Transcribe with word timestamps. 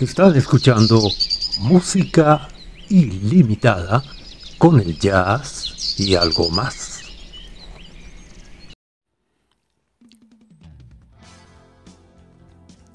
Estás 0.00 0.36
escuchando 0.36 1.00
música 1.58 2.46
ilimitada 2.88 4.00
con 4.56 4.78
el 4.78 4.96
jazz 4.96 5.98
y 5.98 6.14
algo 6.14 6.50
más. 6.50 7.02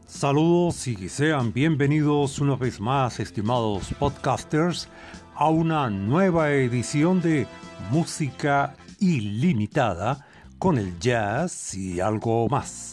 Saludos 0.08 0.88
y 0.88 1.10
sean 1.10 1.52
bienvenidos 1.52 2.40
una 2.40 2.56
vez 2.56 2.80
más, 2.80 3.20
estimados 3.20 3.94
podcasters, 4.00 4.88
a 5.36 5.50
una 5.50 5.90
nueva 5.90 6.54
edición 6.54 7.22
de 7.22 7.46
Música 7.92 8.78
Ilimitada 9.02 10.26
con 10.58 10.78
el 10.78 10.98
jazz 11.00 11.74
y 11.74 12.00
algo 12.00 12.48
más. 12.48 12.93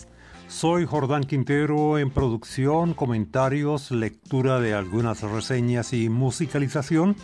Soy 0.51 0.85
Jordán 0.85 1.23
Quintero 1.23 1.97
en 1.97 2.11
producción, 2.11 2.93
comentarios, 2.93 3.93
lectura 3.93 4.59
de 4.59 4.75
algunas 4.75 5.23
reseñas 5.23 5.93
y 5.93 6.09
musicalización 6.09 7.15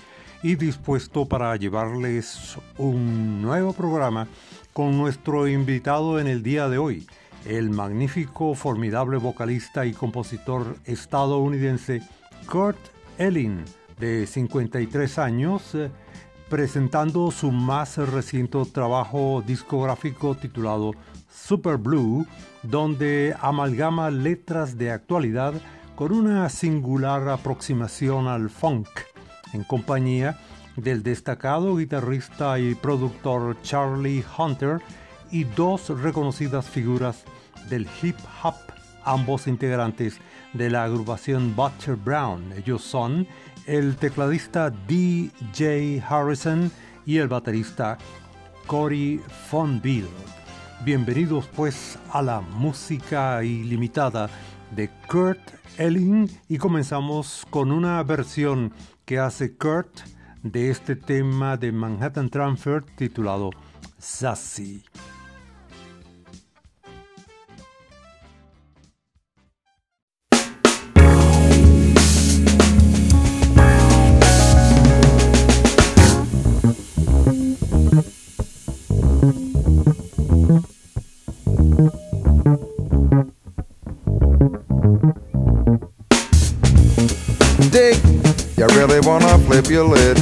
y 0.45 0.55
dispuesto 0.55 1.27
para 1.27 1.55
llevarles 1.57 2.57
un 2.79 3.43
nuevo 3.43 3.73
programa 3.73 4.29
con 4.73 4.97
nuestro 4.97 5.49
invitado 5.49 6.21
en 6.21 6.29
el 6.29 6.45
día 6.45 6.69
de 6.69 6.79
hoy, 6.79 7.05
el 7.45 7.69
magnífico, 7.71 8.55
formidable 8.55 9.17
vocalista 9.17 9.85
y 9.85 9.93
compositor 9.93 10.77
estadounidense 10.85 12.03
Kurt 12.49 12.79
Elling, 13.19 13.65
de 13.99 14.25
53 14.25 15.19
años, 15.19 15.75
eh, 15.75 15.91
presentando 16.49 17.33
su 17.33 17.51
más 17.51 17.99
reciente 17.99 18.65
trabajo 18.73 19.43
discográfico 19.45 20.37
titulado 20.37 20.93
Super 21.37 21.77
Blue, 21.77 22.27
donde 22.63 23.37
amalgama 23.41 24.11
letras 24.11 24.79
de 24.79 24.91
actualidad 24.91 25.55
con 25.95 26.13
una 26.13 26.49
singular 26.49 27.29
aproximación 27.29 28.27
al 28.27 28.51
funk, 28.51 28.89
en 29.53 29.63
compañía 29.65 30.39
del 30.77 31.03
destacado 31.03 31.77
guitarrista 31.77 32.59
y 32.59 32.75
productor 32.75 33.57
Charlie 33.63 34.25
Hunter 34.37 34.81
y 35.31 35.45
dos 35.45 35.89
reconocidas 36.01 36.69
figuras 36.69 37.25
del 37.69 37.87
hip 38.03 38.17
hop, 38.43 38.55
ambos 39.05 39.47
integrantes 39.47 40.19
de 40.53 40.71
la 40.71 40.85
agrupación 40.85 41.55
Butcher 41.55 41.97
Brown. 41.97 42.53
Ellos 42.53 42.83
son 42.83 43.27
el 43.67 43.97
tecladista 43.97 44.71
DJ 44.71 46.03
Harrison 46.09 46.71
y 47.05 47.19
el 47.19 47.29
baterista 47.29 47.99
Cory 48.67 49.21
Fonville. 49.49 50.36
Bienvenidos 50.85 51.49
pues 51.57 51.99
a 52.13 52.23
la 52.23 52.41
música 52.41 53.43
ilimitada 53.43 54.29
de 54.71 54.91
Kurt 55.09 55.41
Elling 55.79 56.29
y 56.49 56.59
comenzamos 56.59 57.45
con 57.51 57.73
una 57.73 58.03
versión 58.03 58.73
que 59.05 59.19
hace 59.19 59.57
Kurt 59.57 60.01
de 60.43 60.71
este 60.71 60.95
tema 60.95 61.57
de 61.57 61.73
Manhattan 61.73 62.29
Transfer 62.29 62.85
titulado 62.97 63.51
Sassy. 63.99 64.85
Really 88.77 89.01
wanna 89.01 89.39
flip 89.41 89.69
your 89.69 89.85
lid, 89.85 90.17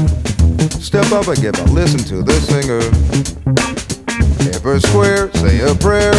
step 0.73 1.11
up 1.13 1.29
and 1.29 1.41
give 1.41 1.59
a 1.59 1.65
listen 1.73 1.99
to 2.01 2.23
the 2.23 2.33
singer. 2.41 2.81
Her 4.63 4.81
square, 4.81 5.31
say 5.35 5.61
a 5.61 5.75
prayer. 5.75 6.15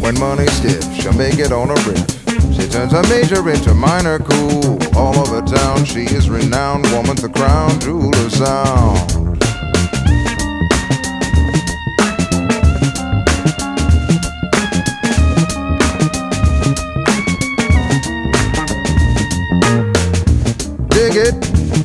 When 0.00 0.18
money's 0.18 0.52
stiff, 0.52 0.84
she'll 0.94 1.14
make 1.14 1.38
it 1.38 1.52
on 1.52 1.70
a 1.70 1.74
riff. 1.88 2.06
She 2.54 2.68
turns 2.68 2.92
a 2.92 3.02
major 3.08 3.48
into 3.48 3.74
minor 3.74 4.18
cool. 4.18 4.78
All 4.96 5.18
over 5.18 5.40
town, 5.40 5.84
she 5.84 6.02
is 6.02 6.28
renowned. 6.28 6.84
Woman, 6.92 7.16
the 7.16 7.30
crown 7.34 7.80
jewel 7.80 8.14
of 8.14 8.32
sound. 8.32 9.21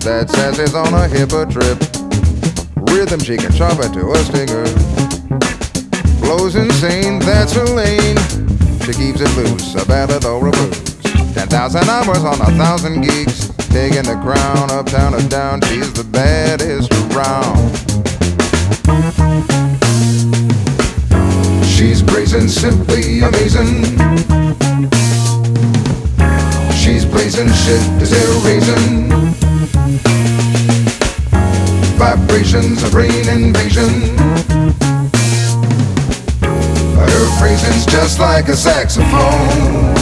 That 0.07 0.29
sassy's 0.29 0.73
on 0.73 0.94
a 0.94 1.03
hipper 1.03 1.44
trip. 1.51 1.75
Rhythm 2.95 3.19
she 3.19 3.35
can 3.35 3.51
chop 3.51 3.84
into 3.84 4.09
a 4.09 4.18
stinger. 4.23 4.63
Blows 6.23 6.56
insane, 6.56 7.19
that's 7.19 7.51
her 7.51 7.66
lane. 7.66 8.16
She 8.88 8.95
keeps 8.95 9.19
it 9.19 9.28
loose, 9.35 9.75
a 9.75 9.85
ballad 9.85 10.23
or 10.23 10.47
a. 10.47 10.51
Ten 11.35 11.50
thousand 11.50 11.90
hours 11.90 12.23
on 12.23 12.40
a 12.40 12.56
thousand 12.56 13.01
geeks. 13.01 13.51
Taking 13.68 14.07
the 14.07 14.18
crown 14.23 14.72
uptown 14.72 15.13
or 15.13 15.28
down. 15.28 15.59
She's 15.68 15.91
the 15.91 16.06
baddest 16.06 16.88
around. 17.12 17.68
She's 21.68 22.01
brazen, 22.01 22.47
simply 22.47 23.19
amazing. 23.28 23.84
She's 26.79 27.03
blazing 27.03 27.51
shit, 27.51 27.84
is 28.01 28.12
there 28.12 28.24
a 28.24 28.39
reason? 28.47 29.27
Vibrations 31.97 32.84
of 32.84 32.91
brain 32.91 33.28
invasion. 33.28 33.90
Her 36.96 37.40
phrasing's 37.40 37.88
just 37.88 38.19
like 38.19 38.50
a 38.50 38.56
saxophone. 38.56 39.96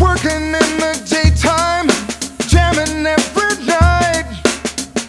Working 0.00 0.54
in 0.54 0.70
the 0.80 0.94
daytime, 1.06 1.88
jamming 2.48 3.04
every 3.06 3.66
night, 3.66 4.24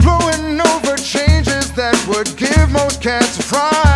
blowing 0.02 0.60
over 0.60 0.98
changes 0.98 1.72
that 1.74 1.96
would 2.10 2.36
give 2.36 2.70
most 2.70 3.02
cats 3.02 3.40
a 3.40 3.44
fright. 3.44 3.89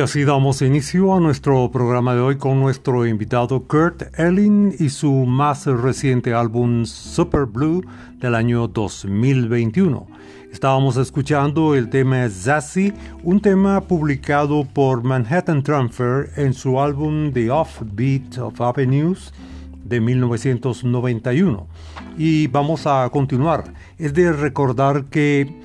Y 0.00 0.02
así 0.02 0.24
damos 0.24 0.62
inicio 0.62 1.14
a 1.14 1.20
nuestro 1.20 1.70
programa 1.70 2.14
de 2.14 2.22
hoy 2.22 2.38
con 2.38 2.58
nuestro 2.58 3.06
invitado 3.06 3.64
Kurt 3.64 4.18
Elling 4.18 4.74
y 4.78 4.88
su 4.88 5.12
más 5.12 5.66
reciente 5.66 6.32
álbum 6.32 6.86
Super 6.86 7.44
Blue 7.44 7.84
del 8.16 8.34
año 8.34 8.66
2021. 8.66 10.06
Estábamos 10.50 10.96
escuchando 10.96 11.74
el 11.74 11.90
tema 11.90 12.26
Zazie, 12.30 12.94
un 13.24 13.42
tema 13.42 13.82
publicado 13.82 14.64
por 14.64 15.02
Manhattan 15.02 15.62
Transfer 15.62 16.30
en 16.36 16.54
su 16.54 16.80
álbum 16.80 17.30
The 17.30 17.50
Offbeat 17.50 18.38
of 18.38 18.58
Avenues 18.58 19.34
de 19.84 20.00
1991. 20.00 21.66
Y 22.16 22.46
vamos 22.46 22.86
a 22.86 23.06
continuar. 23.12 23.74
Es 23.98 24.14
de 24.14 24.32
recordar 24.32 25.04
que 25.10 25.60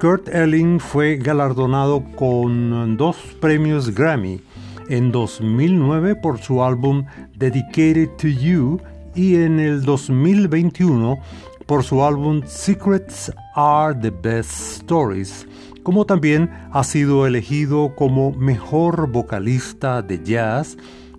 Kurt 0.00 0.28
Elling 0.28 0.80
fue 0.80 1.16
galardonado 1.16 2.02
con 2.16 2.96
dos 2.96 3.18
premios 3.38 3.94
Grammy 3.94 4.40
en 4.88 5.12
2009 5.12 6.16
por 6.16 6.38
su 6.38 6.64
álbum 6.64 7.04
Dedicated 7.36 8.08
to 8.16 8.28
You 8.28 8.80
y 9.14 9.34
en 9.34 9.60
el 9.60 9.82
2021 9.82 11.18
por 11.66 11.84
su 11.84 12.02
álbum 12.02 12.40
Secrets 12.46 13.30
Are 13.54 13.94
the 13.94 14.08
Best 14.10 14.80
Stories, 14.80 15.46
como 15.82 16.06
también 16.06 16.50
ha 16.72 16.82
sido 16.82 17.26
elegido 17.26 17.94
como 17.94 18.32
mejor 18.32 19.12
vocalista 19.12 20.00
de 20.00 20.24
jazz 20.24 20.78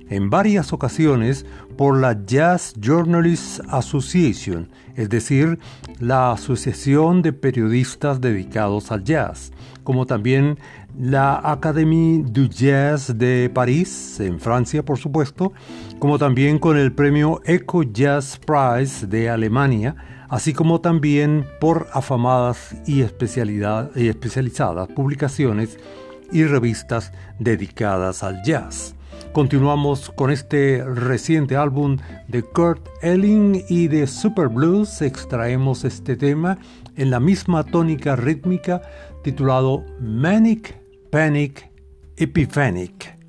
en 0.09 0.31
varias 0.31 0.73
ocasiones 0.73 1.45
por 1.81 1.99
la 1.99 2.15
Jazz 2.27 2.75
Journalists 2.79 3.59
Association, 3.67 4.69
es 4.95 5.09
decir, 5.09 5.57
la 5.99 6.31
Asociación 6.33 7.23
de 7.23 7.33
Periodistas 7.33 8.21
dedicados 8.21 8.91
al 8.91 9.03
jazz, 9.03 9.51
como 9.83 10.05
también 10.05 10.59
la 10.95 11.41
Académie 11.43 12.23
du 12.23 12.47
Jazz 12.47 13.17
de 13.17 13.49
París, 13.51 14.19
en 14.19 14.39
Francia 14.39 14.85
por 14.85 14.99
supuesto, 14.99 15.53
como 15.97 16.19
también 16.19 16.59
con 16.59 16.77
el 16.77 16.93
premio 16.93 17.41
Eco 17.45 17.81
Jazz 17.81 18.39
Prize 18.45 19.07
de 19.07 19.31
Alemania, 19.31 19.95
así 20.29 20.53
como 20.53 20.81
también 20.81 21.47
por 21.59 21.87
afamadas 21.93 22.75
y, 22.85 22.99
y 22.99 23.01
especializadas 23.01 24.87
publicaciones 24.89 25.79
y 26.31 26.43
revistas 26.43 27.11
dedicadas 27.39 28.21
al 28.21 28.43
jazz. 28.43 28.93
Continuamos 29.33 30.09
con 30.09 30.29
este 30.29 30.83
reciente 30.83 31.55
álbum 31.55 31.97
de 32.27 32.43
Kurt 32.43 32.85
Elling 33.01 33.63
y 33.69 33.87
de 33.87 34.05
Super 34.05 34.49
Blues. 34.49 35.01
Extraemos 35.01 35.85
este 35.85 36.17
tema 36.17 36.57
en 36.97 37.11
la 37.11 37.21
misma 37.21 37.63
tónica 37.63 38.17
rítmica 38.17 38.81
titulado 39.23 39.85
Manic 40.01 40.77
Panic 41.11 41.71
Epiphanic. 42.17 43.20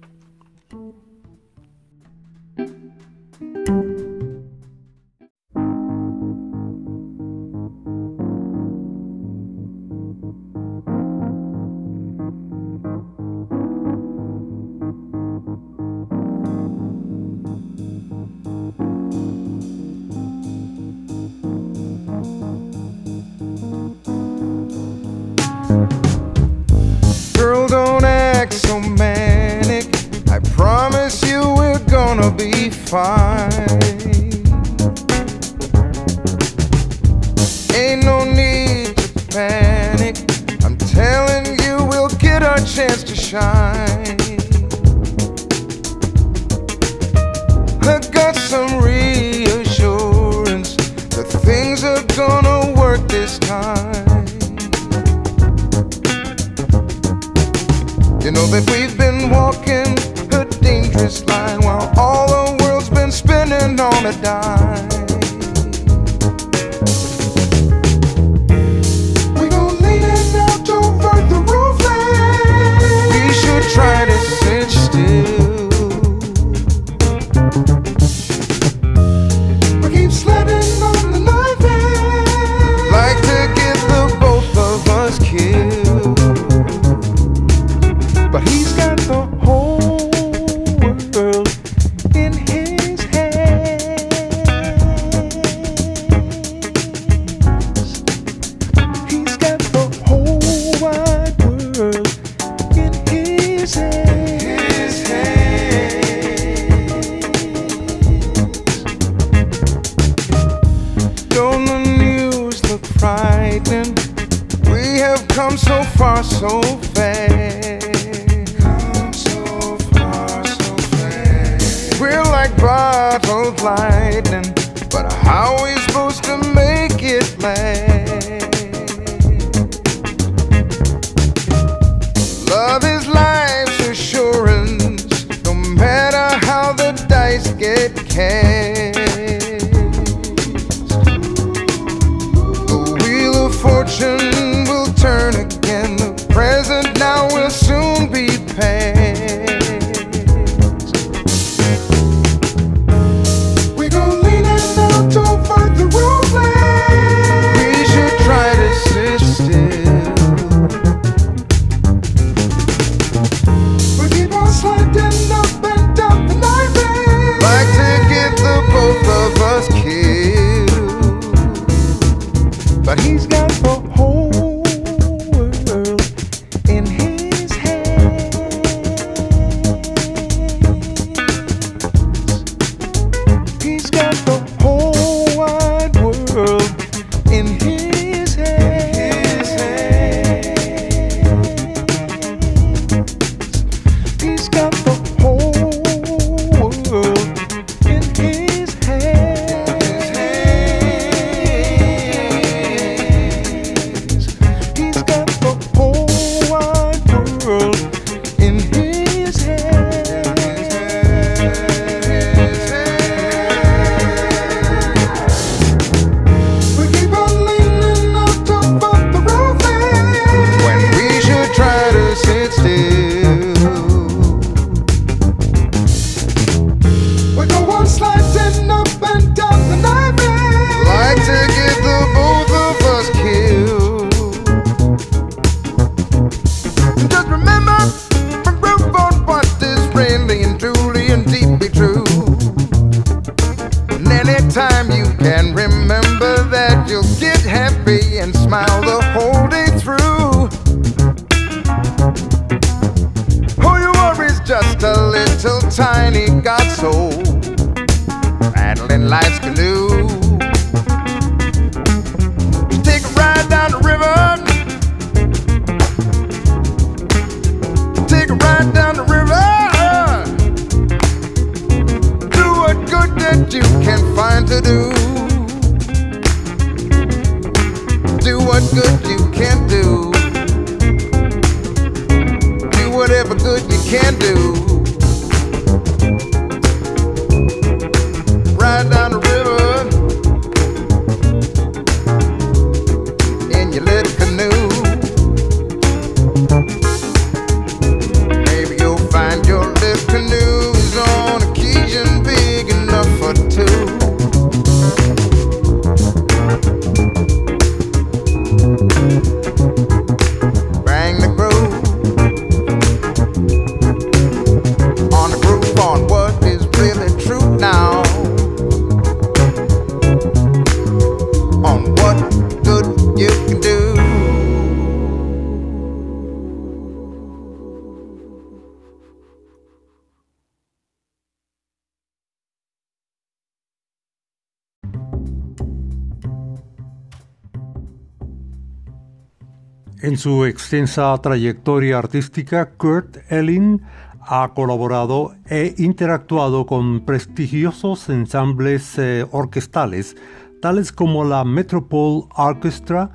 En 340.13 340.19
su 340.19 340.45
extensa 340.45 341.17
trayectoria 341.23 341.97
artística, 341.97 342.69
Kurt 342.77 343.17
Elling 343.31 343.81
ha 344.21 344.53
colaborado 344.55 345.35
e 345.49 345.75
interactuado 345.79 346.67
con 346.67 347.07
prestigiosos 347.07 348.11
ensambles 348.11 348.99
eh, 348.99 349.25
orquestales, 349.31 350.15
tales 350.61 350.93
como 350.93 351.25
la 351.25 351.45
Metropole 351.45 352.25
Orchestra, 352.37 353.11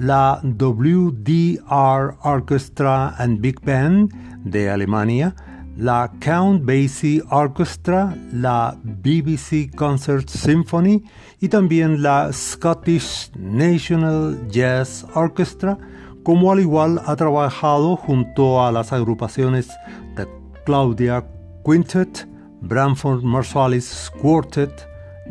la 0.00 0.40
WDR 0.42 2.16
Orchestra 2.24 3.14
and 3.18 3.40
Big 3.40 3.60
Band 3.64 4.12
de 4.42 4.70
Alemania, 4.70 5.36
la 5.76 6.10
Count 6.18 6.64
Basie 6.64 7.22
Orchestra, 7.30 8.12
la 8.32 8.76
BBC 8.82 9.72
Concert 9.76 10.28
Symphony 10.28 11.04
y 11.38 11.48
también 11.48 12.02
la 12.02 12.32
Scottish 12.32 13.30
National 13.36 14.48
Jazz 14.48 15.06
Orchestra, 15.14 15.78
como 16.22 16.52
al 16.52 16.60
igual 16.60 17.00
ha 17.06 17.16
trabajado 17.16 17.96
junto 17.96 18.62
a 18.64 18.72
las 18.72 18.92
agrupaciones 18.92 19.68
The 20.16 20.26
Claudia 20.64 21.24
Quintet, 21.64 22.28
Bramford 22.60 23.22
Marsalis 23.22 24.10
Quartet, 24.20 24.86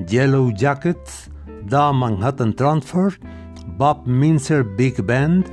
Yellow 0.08 0.52
Jackets, 0.52 1.30
The 1.68 1.94
Manhattan 1.94 2.56
Transfer, 2.56 3.20
Bob 3.78 4.06
Minzer 4.06 4.64
Big 4.64 5.02
Band, 5.06 5.46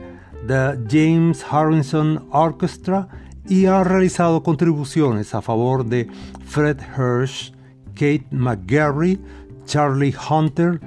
The 0.47 0.79
James 0.89 1.45
Harrison 1.51 2.27
Orchestra 2.31 3.09
y 3.49 3.67
ha 3.67 3.85
realizado 3.85 4.43
contribuciones 4.43 5.35
a 5.35 5.43
favor 5.43 5.85
de 5.85 6.09
Fred 6.45 6.79
Hirsch, 6.97 7.53
Kate 7.95 8.27
McGarry, 8.31 9.21
Charlie 9.67 10.15
Hunter, 10.15 10.81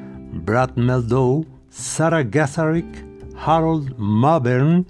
Brad 0.46 0.76
Meldow, 0.76 1.46
Sarah 1.70 2.24
Gazarick, 2.24 3.09
Harold 3.44 3.96
Mabern, 3.98 4.86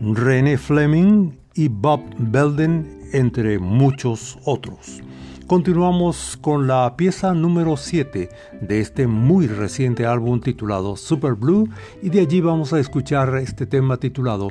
René 0.00 0.58
Fleming 0.58 1.32
y 1.54 1.68
Bob 1.68 2.00
Belden, 2.18 3.08
entre 3.12 3.58
muchos 3.58 4.38
otros. 4.44 5.02
Continuamos 5.46 6.36
con 6.40 6.66
la 6.66 6.96
pieza 6.96 7.32
número 7.32 7.76
7 7.76 8.28
de 8.60 8.80
este 8.80 9.06
muy 9.06 9.46
reciente 9.46 10.04
álbum 10.04 10.40
titulado 10.40 10.96
Super 10.96 11.34
Blue 11.34 11.68
y 12.02 12.10
de 12.10 12.20
allí 12.20 12.40
vamos 12.40 12.72
a 12.72 12.80
escuchar 12.80 13.34
este 13.36 13.64
tema 13.64 13.96
titulado 13.96 14.48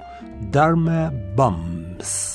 Dharma 0.52 1.12
Bums. 1.36 2.35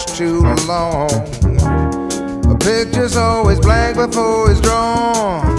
Much 0.00 0.16
too 0.16 0.40
long. 0.66 1.10
A 2.50 2.56
picture's 2.58 3.16
always 3.16 3.58
blank 3.60 3.96
before 3.96 4.50
it's 4.50 4.60
drawn. 4.60 5.56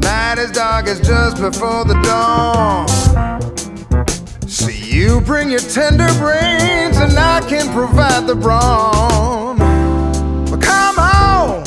night 0.00 0.38
is 0.38 0.50
dark, 0.50 0.86
it's 0.88 1.00
just 1.06 1.36
before 1.40 1.84
the 1.84 1.94
dawn. 2.02 2.88
See, 4.48 4.96
you 4.96 5.20
bring 5.20 5.50
your 5.50 5.60
tender 5.60 6.08
brains, 6.18 6.96
and 6.98 7.18
I 7.18 7.40
can 7.48 7.72
provide 7.72 8.26
the 8.26 8.34
brawn. 8.34 9.58
But 10.50 10.62
come 10.62 10.98
on, 10.98 11.62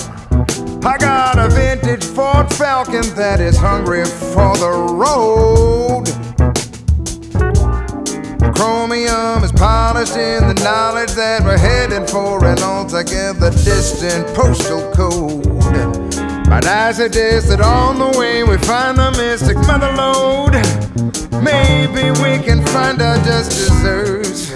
I 0.85 0.97
got 0.97 1.37
a 1.39 1.49
vintage 1.49 2.03
Ford 2.03 2.51
Falcon 2.53 3.03
that 3.15 3.39
is 3.39 3.57
hungry 3.57 4.05
for 4.05 4.55
the 4.57 4.71
road. 4.93 6.20
Chromium 8.61 9.43
is 9.43 9.51
polished 9.51 10.15
in 10.15 10.47
the 10.47 10.53
knowledge 10.63 11.13
that 11.13 11.41
we're 11.43 11.57
heading 11.57 12.05
for 12.05 12.45
an 12.45 12.59
altogether 12.59 13.49
distant 13.49 14.27
postal 14.35 14.91
code. 14.91 15.43
But 16.47 16.67
I 16.67 16.91
suggest 16.91 17.47
that 17.47 17.59
on 17.59 17.97
the 17.97 18.15
way 18.19 18.43
we 18.43 18.59
find 18.59 18.99
the 18.99 19.09
mystic 19.17 19.57
mother 19.65 19.91
lode. 19.93 20.53
Maybe 21.41 22.11
we 22.21 22.37
can 22.45 22.63
find 22.67 23.01
our 23.01 23.17
just 23.25 23.49
desserts. 23.49 24.51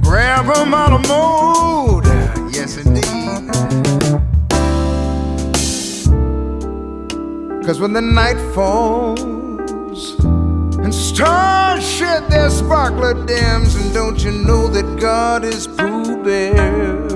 Grab 0.00 0.46
them 0.54 0.72
on 0.72 0.92
a 0.92 1.08
mode. 1.08 2.06
Yes, 2.54 2.76
indeed. 2.76 3.02
Cause 7.66 7.80
when 7.80 7.92
the 7.92 8.00
night 8.00 8.38
falls 8.54 9.24
stars 10.94 11.86
shed 11.86 12.30
their 12.30 12.50
sparkler 12.50 13.14
dims, 13.26 13.74
and 13.74 13.92
don't 13.92 14.22
you 14.22 14.30
know 14.30 14.68
that 14.68 15.00
God 15.00 15.44
is 15.44 15.66
Pooh 15.66 16.22
Bear? 16.22 17.08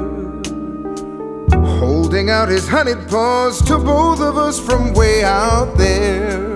Holding 1.78 2.30
out 2.30 2.48
his 2.48 2.68
honeyed 2.68 3.08
paws 3.08 3.62
to 3.62 3.78
both 3.78 4.20
of 4.20 4.36
us 4.36 4.58
from 4.58 4.92
way 4.94 5.22
out 5.22 5.76
there. 5.76 6.48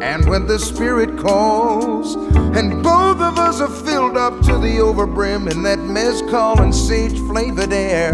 And 0.00 0.28
when 0.28 0.46
the 0.46 0.58
Spirit 0.58 1.18
calls, 1.18 2.16
and 2.56 2.82
both 2.82 3.20
of 3.20 3.38
us 3.38 3.60
are 3.60 3.68
filled 3.68 4.16
up 4.16 4.40
to 4.40 4.58
the 4.58 4.78
overbrim 4.78 5.50
in 5.50 5.62
that 5.62 5.78
mezcal 5.78 6.60
and 6.60 6.74
sage 6.74 7.18
flavored 7.20 7.72
air, 7.72 8.12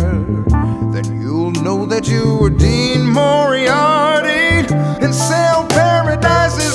then 0.93 1.21
you'll 1.21 1.53
know 1.53 1.87
that 1.87 2.09
you 2.09 2.37
were 2.37 2.51
Dean 2.51 3.07
Moriarty 3.07 4.67
and 5.03 5.15
Sale 5.15 5.67
Paradise 5.69 6.66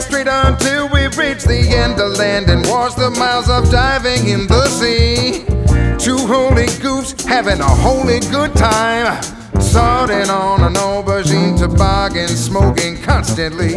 jack 0.00 0.08
straight 0.08 0.28
until 0.28 0.88
we 0.88 1.06
reach 1.16 1.44
the 1.44 1.68
end 1.68 2.00
of 2.00 2.16
land 2.18 2.48
and 2.48 2.66
wash 2.66 2.94
the 2.94 3.10
miles 3.10 3.48
of 3.48 3.70
diving 3.70 4.28
in 4.28 4.46
the 4.46 4.66
sea. 4.66 5.44
Two 5.98 6.18
holy 6.26 6.66
goofs 6.80 7.24
having 7.26 7.60
a 7.60 7.68
holy 7.68 8.20
good 8.30 8.54
time, 8.54 9.22
starting 9.60 10.30
on 10.30 10.62
an 10.62 10.74
aubergine 10.74 11.58
toboggan, 11.58 12.28
smoking 12.28 13.00
constantly. 13.02 13.74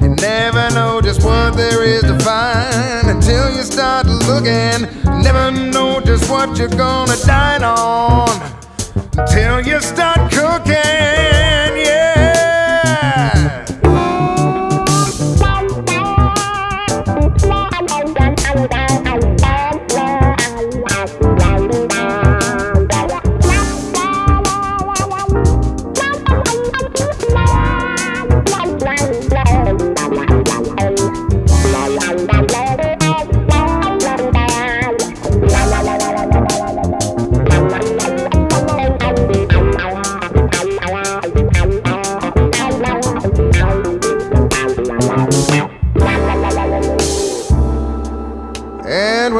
You 0.00 0.14
never 0.16 0.70
know 0.74 1.00
just 1.00 1.24
what 1.24 1.56
there 1.56 1.84
is 1.84 2.02
to 2.02 2.18
find 2.20 3.08
until 3.08 3.54
you 3.54 3.62
start 3.62 4.06
looking. 4.06 4.88
Never 5.22 5.50
know 5.50 6.00
just 6.00 6.30
what 6.30 6.58
you're 6.58 6.68
gonna 6.68 7.16
dine 7.26 7.62
on 7.62 8.28
until 9.16 9.60
you 9.60 9.80
start 9.80 10.30
cooking. 10.32 11.57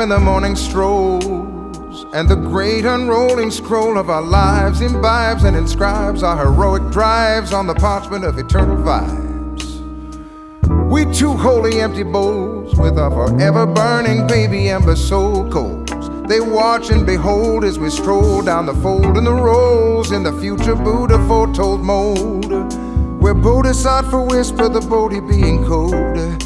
The 0.08 0.18
morning 0.18 0.56
strolls 0.56 2.06
and 2.14 2.26
the 2.26 2.34
great 2.34 2.86
unrolling 2.86 3.50
scroll 3.50 3.98
of 3.98 4.08
our 4.08 4.22
lives 4.22 4.80
imbibes 4.80 5.44
and 5.44 5.54
inscribes 5.54 6.22
our 6.22 6.34
heroic 6.34 6.90
drives 6.90 7.52
on 7.52 7.66
the 7.66 7.74
parchment 7.74 8.24
of 8.24 8.38
eternal 8.38 8.76
vibes, 8.76 9.80
we 10.88 11.04
two 11.14 11.34
holy 11.34 11.82
empty 11.82 12.04
bowls 12.04 12.74
with 12.78 12.98
our 12.98 13.10
forever 13.10 13.66
burning 13.66 14.26
baby 14.26 14.70
ember 14.70 14.96
soul 14.96 15.46
coals. 15.50 15.90
They 16.26 16.40
watch 16.40 16.88
and 16.88 17.04
behold 17.04 17.62
as 17.64 17.78
we 17.78 17.90
stroll 17.90 18.40
down 18.40 18.64
the 18.64 18.74
fold 18.76 19.18
and 19.18 19.26
the 19.26 19.34
rolls 19.34 20.10
in 20.10 20.22
the 20.22 20.32
future 20.40 20.74
Buddha 20.74 21.18
foretold 21.28 21.82
mold. 21.82 22.46
Where 23.20 23.34
Bodhisattva 23.34 24.22
whisper 24.22 24.70
the 24.70 24.80
Bodhi 24.80 25.20
being 25.20 25.66
code. 25.66 26.42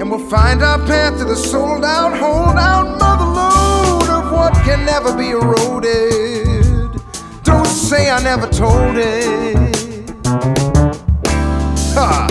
And 0.00 0.10
we'll 0.10 0.30
find 0.30 0.62
our 0.62 0.78
path 0.86 1.18
to 1.18 1.26
the 1.26 1.36
sold 1.36 1.84
out, 1.84 2.16
hold 2.16 2.56
out 2.56 2.98
mother 2.98 3.26
load 3.26 4.08
of 4.08 4.32
what 4.32 4.54
can 4.64 4.86
never 4.86 5.14
be 5.14 5.28
eroded. 5.28 6.98
Don't 7.42 7.66
say 7.66 8.08
I 8.08 8.22
never 8.22 8.46
told 8.46 8.96
it. 8.96 10.10
Ha! 11.92 12.28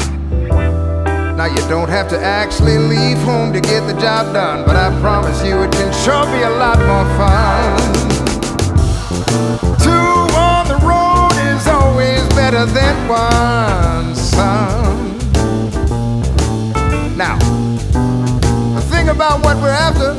Now 1.38 1.46
you 1.46 1.62
don't 1.70 1.90
have 1.90 2.10
to 2.10 2.20
actually 2.20 2.80
leave 2.80 3.20
home 3.20 3.54
to 3.54 3.62
get 3.62 3.86
the 3.86 3.94
job 4.02 4.34
done, 4.34 4.66
but 4.66 4.76
I 4.76 4.90
promise 5.00 5.46
you 5.46 5.62
it 5.62 5.72
can 5.72 5.94
sure 6.04 6.26
be 6.26 6.42
a 6.42 6.50
lot 6.50 6.80
more 6.90 7.06
fun. 7.22 7.78
Two 9.78 10.36
on 10.36 10.68
the 10.68 10.80
road 10.82 11.38
is 11.54 11.68
always 11.68 12.28
better 12.34 12.66
than 12.66 13.08
one, 13.08 14.16
son. 14.16 15.09
About 19.10 19.44
what 19.44 19.58
we're 19.58 19.70
after, 19.70 20.14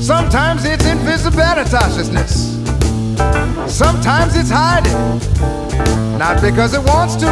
sometimes 0.00 0.64
it's 0.64 0.84
invisibilitasness. 0.84 2.54
Sometimes 3.68 4.34
it's 4.36 4.50
hiding, 4.50 4.92
not 6.18 6.40
because 6.40 6.74
it 6.74 6.82
wants 6.82 7.16
to. 7.16 7.26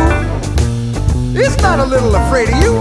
It's 1.34 1.56
not 1.62 1.78
a 1.78 1.84
little 1.84 2.14
afraid 2.14 2.48
of 2.50 2.62
you. 2.62 2.74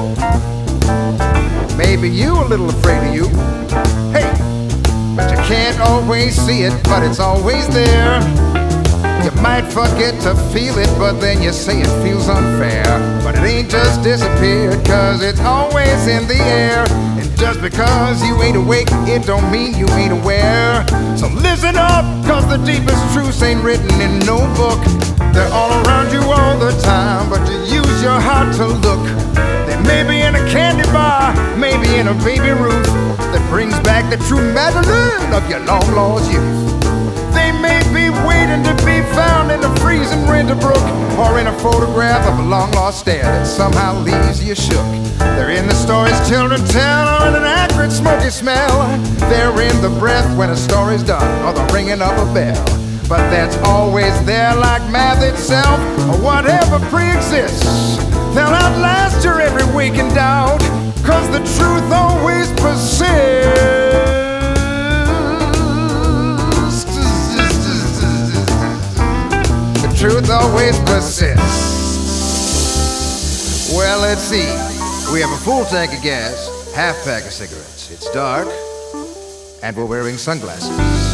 Maybe 1.77 2.09
you 2.09 2.33
a 2.33 2.45
little 2.45 2.69
afraid 2.69 3.07
of 3.07 3.15
you. 3.15 3.27
Hey, 4.11 4.29
but 5.15 5.31
you 5.31 5.37
can't 5.47 5.79
always 5.79 6.35
see 6.35 6.63
it, 6.63 6.83
but 6.83 7.01
it's 7.03 7.19
always 7.19 7.67
there. 7.69 8.19
You 9.23 9.31
might 9.41 9.65
forget 9.71 10.19
to 10.23 10.35
feel 10.51 10.77
it, 10.77 10.89
but 10.97 11.19
then 11.21 11.41
you 11.41 11.53
say 11.53 11.81
it 11.81 12.03
feels 12.03 12.27
unfair. 12.27 12.83
But 13.23 13.35
it 13.35 13.43
ain't 13.43 13.69
just 13.69 14.03
disappeared, 14.03 14.83
cause 14.85 15.21
it's 15.23 15.41
always 15.41 16.07
in 16.07 16.27
the 16.27 16.37
air. 16.37 17.10
Just 17.41 17.59
because 17.59 18.23
you 18.23 18.39
ain't 18.43 18.55
awake, 18.55 18.87
it 19.09 19.25
don't 19.25 19.51
mean 19.51 19.73
you 19.75 19.89
ain't 19.97 20.13
aware. 20.13 20.85
So 21.17 21.27
listen 21.27 21.75
up, 21.75 22.05
cause 22.23 22.47
the 22.47 22.57
deepest 22.57 23.01
truths 23.15 23.41
ain't 23.41 23.63
written 23.63 23.89
in 23.99 24.19
no 24.19 24.37
book. 24.53 24.77
They're 25.33 25.51
all 25.51 25.71
around 25.83 26.13
you 26.13 26.21
all 26.21 26.59
the 26.59 26.69
time, 26.83 27.31
but 27.31 27.41
you 27.49 27.81
use 27.81 28.03
your 28.03 28.21
heart 28.21 28.53
to 28.57 28.67
look. 28.67 29.03
They 29.65 29.81
may 29.81 30.07
be 30.07 30.21
in 30.21 30.35
a 30.35 30.51
candy 30.51 30.83
bar, 30.91 31.33
maybe 31.57 31.95
in 31.95 32.09
a 32.09 32.13
baby 32.23 32.51
Ruth 32.51 32.85
that 33.17 33.43
brings 33.49 33.73
back 33.79 34.07
the 34.11 34.23
true 34.27 34.53
Madeline 34.53 35.33
of 35.33 35.49
your 35.49 35.61
long 35.61 35.95
lost 35.95 36.31
youth. 36.31 36.70
They 37.51 37.59
may 37.59 37.83
be 37.91 38.09
waiting 38.25 38.63
to 38.63 38.73
be 38.85 39.01
found 39.11 39.51
in 39.51 39.61
a 39.61 39.75
freezing 39.81 40.25
winter 40.25 40.55
brook 40.55 40.81
or 41.19 41.37
in 41.37 41.47
a 41.47 41.59
photograph 41.59 42.25
of 42.25 42.39
a 42.39 42.47
long 42.47 42.71
lost 42.71 42.99
stare 42.99 43.23
that 43.23 43.45
somehow 43.45 43.99
leaves 43.99 44.41
you 44.41 44.55
shook. 44.55 44.87
They're 45.35 45.49
in 45.49 45.67
the 45.67 45.73
stories 45.73 46.15
children 46.29 46.63
tell 46.67 47.21
or 47.21 47.27
in 47.27 47.35
an 47.35 47.43
acrid 47.43 47.91
smoky 47.91 48.29
smell. 48.29 48.87
They're 49.27 49.51
in 49.61 49.81
the 49.81 49.93
breath 49.99 50.25
when 50.37 50.49
a 50.49 50.55
story's 50.55 51.03
done 51.03 51.27
or 51.43 51.51
the 51.51 51.73
ringing 51.73 52.01
of 52.01 52.15
a 52.15 52.33
bell. 52.33 52.63
But 53.09 53.29
that's 53.29 53.57
always 53.67 54.13
there 54.25 54.55
like 54.55 54.81
math 54.89 55.21
itself 55.21 55.79
or 56.07 56.23
whatever 56.23 56.79
pre-exists. 56.87 57.97
They'll 58.33 58.55
outlast 58.63 59.25
your 59.25 59.41
every 59.41 59.67
waking 59.75 60.07
doubt 60.13 60.61
cause 61.03 61.27
the 61.31 61.43
truth 61.59 61.91
always 61.91 62.49
persists. 62.53 64.00
Truth 70.01 70.31
always 70.31 70.79
persists. 70.79 71.37
Well, 73.71 74.01
let's 74.01 74.23
see. 74.23 74.49
We 75.13 75.21
have 75.21 75.29
a 75.29 75.37
full 75.37 75.63
tank 75.65 75.93
of 75.95 76.01
gas, 76.01 76.73
half 76.73 76.95
pack 77.05 77.23
of 77.23 77.31
cigarettes. 77.31 77.91
It's 77.91 78.09
dark, 78.11 78.47
and 79.61 79.77
we're 79.77 79.85
wearing 79.85 80.17
sunglasses. 80.17 81.10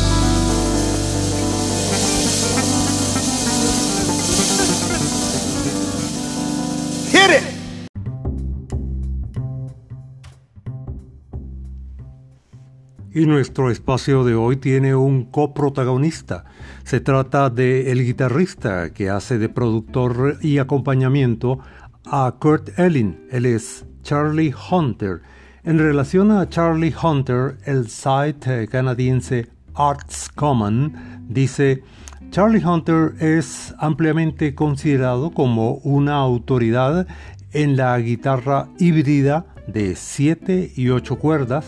Y 13.17 13.25
nuestro 13.25 13.71
espacio 13.71 14.23
de 14.23 14.35
hoy 14.35 14.57
tiene 14.57 14.93
un 14.93 15.23
coprotagonista. 15.23 16.45
Se 16.83 16.99
trata 16.99 17.49
de 17.49 17.91
el 17.91 18.05
guitarrista 18.05 18.93
que 18.93 19.09
hace 19.09 19.39
de 19.39 19.49
productor 19.49 20.37
y 20.39 20.59
acompañamiento 20.59 21.57
a 22.05 22.35
Kurt 22.39 22.77
Elling. 22.77 23.17
Él 23.31 23.47
es 23.47 23.87
Charlie 24.03 24.53
Hunter. 24.69 25.23
En 25.63 25.79
relación 25.79 26.29
a 26.29 26.47
Charlie 26.47 26.93
Hunter, 26.93 27.57
el 27.65 27.89
site 27.89 28.67
canadiense 28.67 29.47
Arts 29.73 30.29
Common 30.35 31.25
dice, 31.27 31.81
Charlie 32.29 32.63
Hunter 32.63 33.15
es 33.19 33.73
ampliamente 33.79 34.53
considerado 34.53 35.31
como 35.31 35.77
una 35.77 36.17
autoridad 36.17 37.07
en 37.51 37.77
la 37.77 37.97
guitarra 37.97 38.69
híbrida 38.77 39.47
de 39.65 39.95
7 39.95 40.73
y 40.75 40.89
8 40.89 41.15
cuerdas 41.17 41.65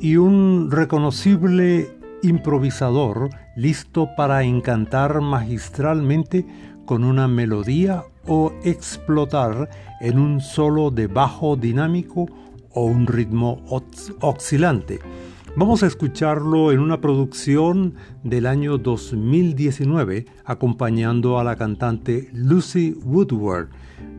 y 0.00 0.16
un 0.16 0.70
reconocible 0.70 1.90
improvisador 2.22 3.30
listo 3.56 4.08
para 4.16 4.42
encantar 4.42 5.20
magistralmente 5.20 6.46
con 6.86 7.04
una 7.04 7.28
melodía 7.28 8.04
o 8.26 8.52
explotar 8.64 9.68
en 10.00 10.18
un 10.18 10.40
solo 10.40 10.90
de 10.90 11.06
bajo 11.06 11.56
dinámico 11.56 12.26
o 12.70 12.84
un 12.86 13.06
ritmo 13.06 13.62
oscilante. 14.20 15.00
Vamos 15.56 15.84
a 15.84 15.86
escucharlo 15.86 16.72
en 16.72 16.80
una 16.80 17.00
producción 17.00 17.94
del 18.24 18.46
año 18.46 18.76
2019 18.76 20.26
acompañando 20.44 21.38
a 21.38 21.44
la 21.44 21.54
cantante 21.54 22.28
Lucy 22.32 22.96
Woodward 23.04 23.68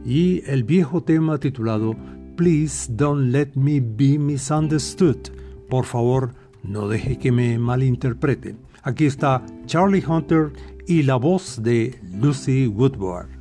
y 0.06 0.44
el 0.46 0.64
viejo 0.64 1.04
tema 1.04 1.38
titulado 1.38 1.94
Please 2.38 2.90
Don't 2.90 3.32
Let 3.34 3.52
Me 3.56 3.82
Be 3.82 4.18
Misunderstood. 4.18 5.45
Por 5.70 5.86
favor, 5.86 6.34
no 6.64 6.88
deje 6.88 7.18
que 7.18 7.32
me 7.32 7.58
malinterpreten. 7.60 8.58
Aquí 8.84 9.06
está 9.06 9.44
Charlie 9.66 10.04
Hunter 10.06 10.52
y 10.88 11.04
la 11.04 11.16
voz 11.16 11.62
de 11.64 12.00
Lucy 12.12 12.68
Woodward. 12.68 13.35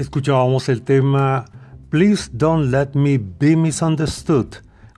Escuchábamos 0.00 0.70
el 0.70 0.80
tema 0.80 1.44
Please 1.90 2.30
Don't 2.32 2.70
Let 2.72 2.92
Me 2.94 3.18
Be 3.18 3.54
Misunderstood 3.54 4.46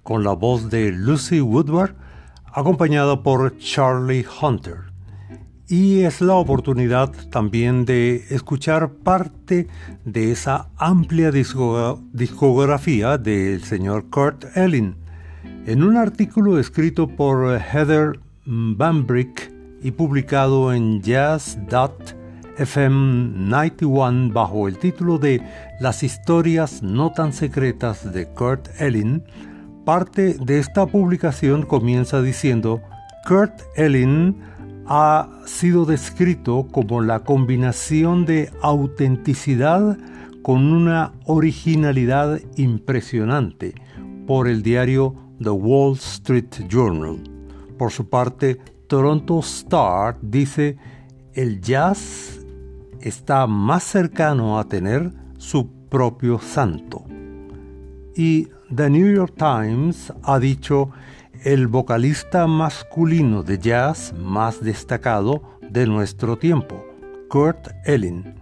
con 0.04 0.22
la 0.22 0.30
voz 0.30 0.70
de 0.70 0.92
Lucy 0.92 1.40
Woodward 1.40 1.96
acompañada 2.52 3.20
por 3.20 3.58
Charlie 3.58 4.24
Hunter. 4.40 4.76
Y 5.66 6.02
es 6.02 6.20
la 6.20 6.34
oportunidad 6.34 7.10
también 7.30 7.84
de 7.84 8.24
escuchar 8.30 8.92
parte 8.92 9.66
de 10.04 10.30
esa 10.30 10.68
amplia 10.76 11.32
discografía 11.32 13.18
del 13.18 13.64
señor 13.64 14.08
Kurt 14.08 14.56
Elling. 14.56 14.94
En 15.66 15.82
un 15.82 15.96
artículo 15.96 16.60
escrito 16.60 17.08
por 17.08 17.58
Heather 17.60 18.20
Bambrick 18.46 19.52
y 19.82 19.90
publicado 19.90 20.72
en 20.72 21.02
Jazz.fm 22.58 23.48
91 23.48 24.32
bajo 24.32 24.68
el 24.68 24.78
título 24.78 25.18
de 25.18 25.42
Las 25.80 26.02
historias 26.02 26.82
no 26.82 27.12
tan 27.12 27.32
secretas 27.32 28.12
de 28.12 28.26
Kurt 28.26 28.68
Elling, 28.80 29.22
parte 29.84 30.34
de 30.34 30.58
esta 30.58 30.86
publicación 30.86 31.62
comienza 31.62 32.20
diciendo 32.22 32.82
Kurt 33.26 33.62
Elling 33.76 34.40
ha 34.86 35.28
sido 35.46 35.84
descrito 35.84 36.66
como 36.70 37.00
la 37.00 37.20
combinación 37.20 38.26
de 38.26 38.50
autenticidad 38.60 39.96
con 40.42 40.72
una 40.72 41.12
originalidad 41.24 42.40
impresionante 42.56 43.74
por 44.26 44.48
el 44.48 44.62
diario 44.62 45.14
The 45.42 45.50
Wall 45.50 45.94
Street 45.94 46.66
Journal. 46.68 47.22
Por 47.78 47.90
su 47.90 48.08
parte, 48.08 48.58
Toronto 48.88 49.40
Star 49.40 50.18
dice, 50.20 50.76
el 51.34 51.60
jazz 51.60 52.41
está 53.02 53.46
más 53.46 53.82
cercano 53.82 54.58
a 54.58 54.64
tener 54.64 55.12
su 55.38 55.68
propio 55.88 56.38
santo. 56.38 57.04
Y 58.14 58.48
The 58.74 58.88
New 58.88 59.14
York 59.14 59.34
Times 59.36 60.12
ha 60.22 60.38
dicho, 60.38 60.90
el 61.44 61.66
vocalista 61.66 62.46
masculino 62.46 63.42
de 63.42 63.58
jazz 63.58 64.14
más 64.16 64.62
destacado 64.62 65.42
de 65.60 65.86
nuestro 65.86 66.38
tiempo, 66.38 66.84
Kurt 67.28 67.68
Elling. 67.84 68.34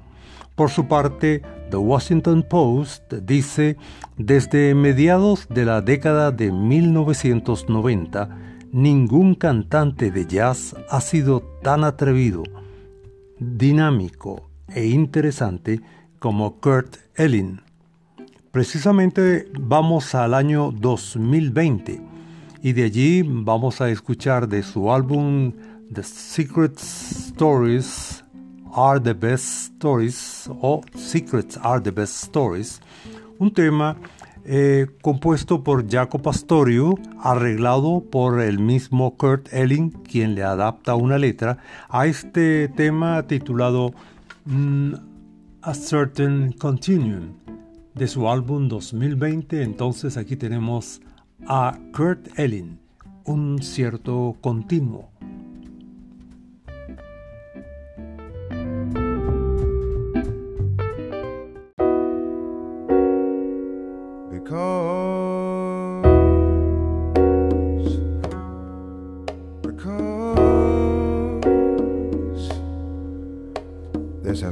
Por 0.54 0.70
su 0.70 0.86
parte, 0.86 1.42
The 1.70 1.78
Washington 1.78 2.44
Post 2.48 3.12
dice, 3.14 3.76
desde 4.18 4.74
mediados 4.74 5.48
de 5.48 5.64
la 5.64 5.80
década 5.80 6.30
de 6.30 6.52
1990, 6.52 8.28
ningún 8.70 9.34
cantante 9.34 10.10
de 10.10 10.26
jazz 10.26 10.76
ha 10.90 11.00
sido 11.00 11.40
tan 11.62 11.84
atrevido, 11.84 12.42
dinámico 13.38 14.49
e 14.74 14.86
interesante 14.86 15.80
como 16.18 16.60
Kurt 16.60 16.96
Elling. 17.16 17.60
Precisamente 18.50 19.46
vamos 19.58 20.14
al 20.14 20.34
año 20.34 20.72
2020 20.72 22.00
y 22.62 22.72
de 22.72 22.82
allí 22.84 23.22
vamos 23.24 23.80
a 23.80 23.90
escuchar 23.90 24.48
de 24.48 24.62
su 24.62 24.92
álbum 24.92 25.52
The 25.92 26.02
Secret 26.02 26.78
Stories 26.78 28.24
Are 28.74 29.00
the 29.00 29.14
Best 29.14 29.72
Stories 29.74 30.48
o 30.60 30.82
Secrets 30.94 31.58
Are 31.62 31.80
the 31.80 31.90
Best 31.90 32.24
Stories, 32.24 32.80
un 33.38 33.52
tema 33.52 33.96
eh, 34.44 34.86
compuesto 35.02 35.62
por 35.62 35.88
Jaco 35.88 36.18
Pastorio, 36.18 36.94
arreglado 37.20 38.02
por 38.10 38.40
el 38.40 38.58
mismo 38.58 39.16
Kurt 39.16 39.52
Elling, 39.52 39.90
quien 39.90 40.34
le 40.34 40.42
adapta 40.42 40.94
una 40.94 41.18
letra 41.18 41.58
a 41.88 42.06
este 42.06 42.68
tema 42.68 43.26
titulado 43.26 43.92
A 44.50 45.74
Certain 45.74 46.50
Continuum 46.50 47.34
de 47.94 48.08
su 48.08 48.28
álbum 48.28 48.66
2020. 48.66 49.62
Entonces 49.62 50.16
aquí 50.16 50.34
tenemos 50.34 51.00
a 51.46 51.78
Kurt 51.94 52.36
Elling, 52.36 52.80
un 53.26 53.62
cierto 53.62 54.36
continuo. 54.40 55.10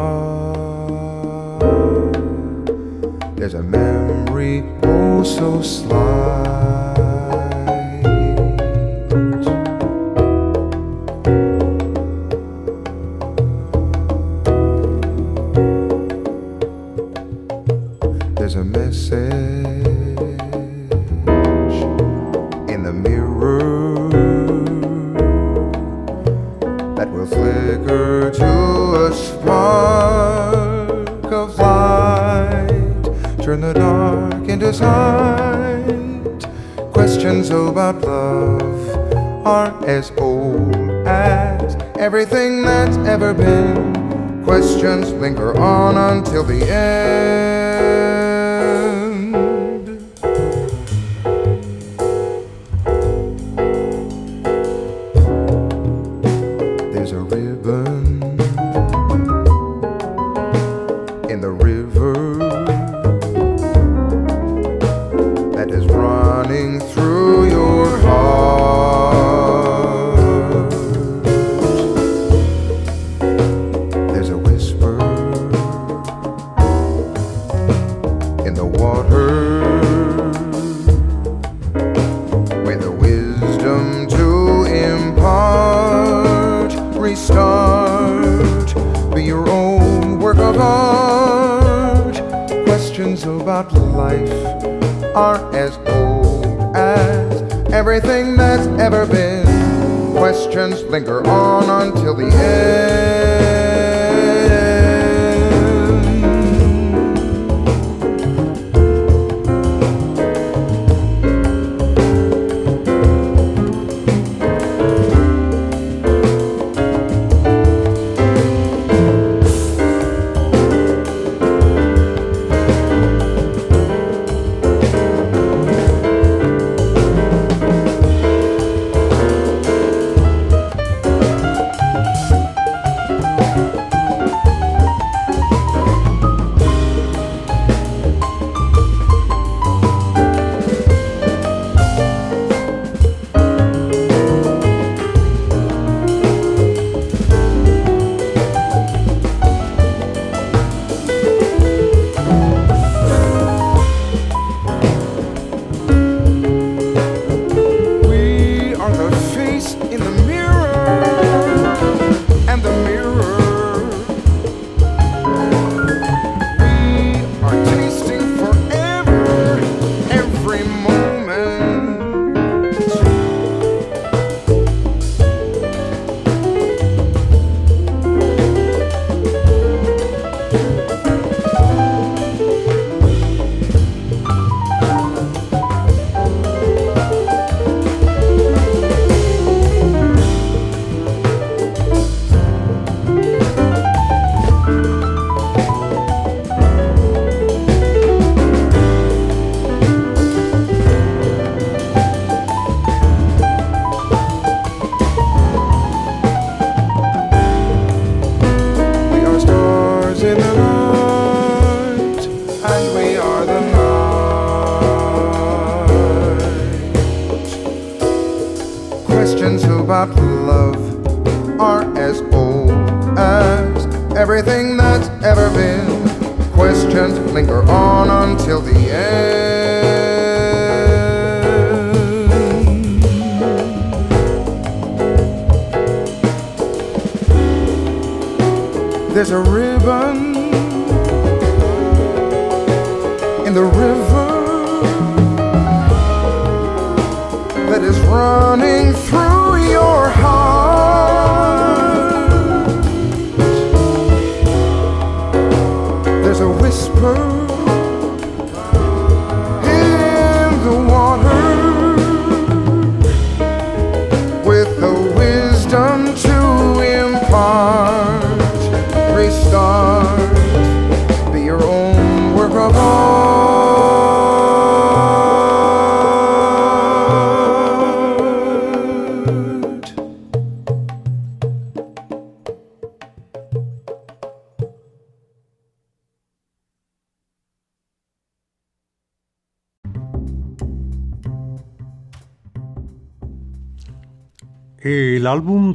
There's 3.35 3.53
a 3.53 3.61
memory 3.61 4.63
oh 4.83 5.23
so 5.23 5.61
slight. 5.61 6.82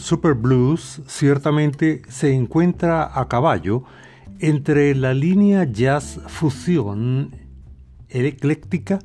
Super 0.00 0.34
Blues 0.34 1.02
ciertamente 1.06 2.02
se 2.08 2.34
encuentra 2.34 3.18
a 3.18 3.28
caballo 3.28 3.84
entre 4.38 4.94
la 4.94 5.14
línea 5.14 5.64
jazz 5.64 6.20
fusión 6.26 7.34
ecléctica 8.08 8.98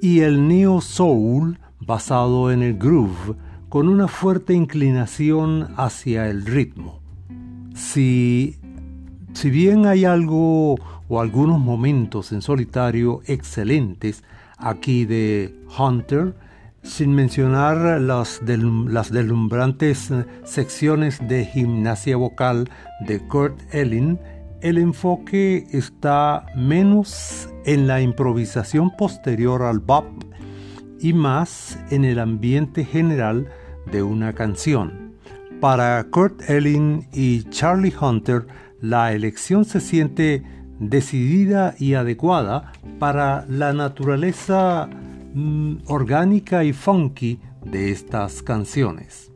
y 0.00 0.20
el 0.20 0.46
neo 0.48 0.80
soul 0.80 1.58
basado 1.80 2.50
en 2.50 2.62
el 2.62 2.76
groove 2.76 3.36
con 3.68 3.88
una 3.88 4.08
fuerte 4.08 4.54
inclinación 4.54 5.68
hacia 5.76 6.28
el 6.28 6.46
ritmo. 6.46 7.00
Si, 7.74 8.56
si 9.34 9.50
bien 9.50 9.86
hay 9.86 10.04
algo 10.04 10.76
o 11.08 11.20
algunos 11.20 11.60
momentos 11.60 12.32
en 12.32 12.42
solitario 12.42 13.20
excelentes 13.26 14.24
aquí 14.58 15.04
de 15.04 15.54
Hunter, 15.78 16.34
sin 16.86 17.14
mencionar 17.14 18.00
las, 18.00 18.40
las 18.42 19.10
deslumbrantes 19.10 20.10
eh, 20.10 20.24
secciones 20.44 21.18
de 21.28 21.44
gimnasia 21.44 22.16
vocal 22.16 22.70
de 23.00 23.18
Kurt 23.26 23.58
Elling, 23.74 24.18
el 24.62 24.78
enfoque 24.78 25.66
está 25.72 26.46
menos 26.56 27.48
en 27.64 27.86
la 27.86 28.00
improvisación 28.00 28.90
posterior 28.96 29.62
al 29.62 29.80
bop 29.80 30.06
y 31.00 31.12
más 31.12 31.78
en 31.90 32.04
el 32.04 32.18
ambiente 32.18 32.84
general 32.84 33.48
de 33.90 34.02
una 34.02 34.32
canción. 34.32 35.14
Para 35.60 36.02
Kurt 36.04 36.48
Elling 36.48 37.08
y 37.12 37.42
Charlie 37.44 37.94
Hunter, 38.00 38.46
la 38.80 39.12
elección 39.12 39.64
se 39.64 39.80
siente 39.80 40.42
decidida 40.78 41.74
y 41.78 41.94
adecuada 41.94 42.72
para 42.98 43.44
la 43.48 43.72
naturaleza 43.72 44.88
mm, 45.36 45.82
orgánica 45.86 46.64
y 46.64 46.72
funky 46.72 47.38
de 47.64 47.90
estas 47.90 48.42
canciones. 48.42 49.30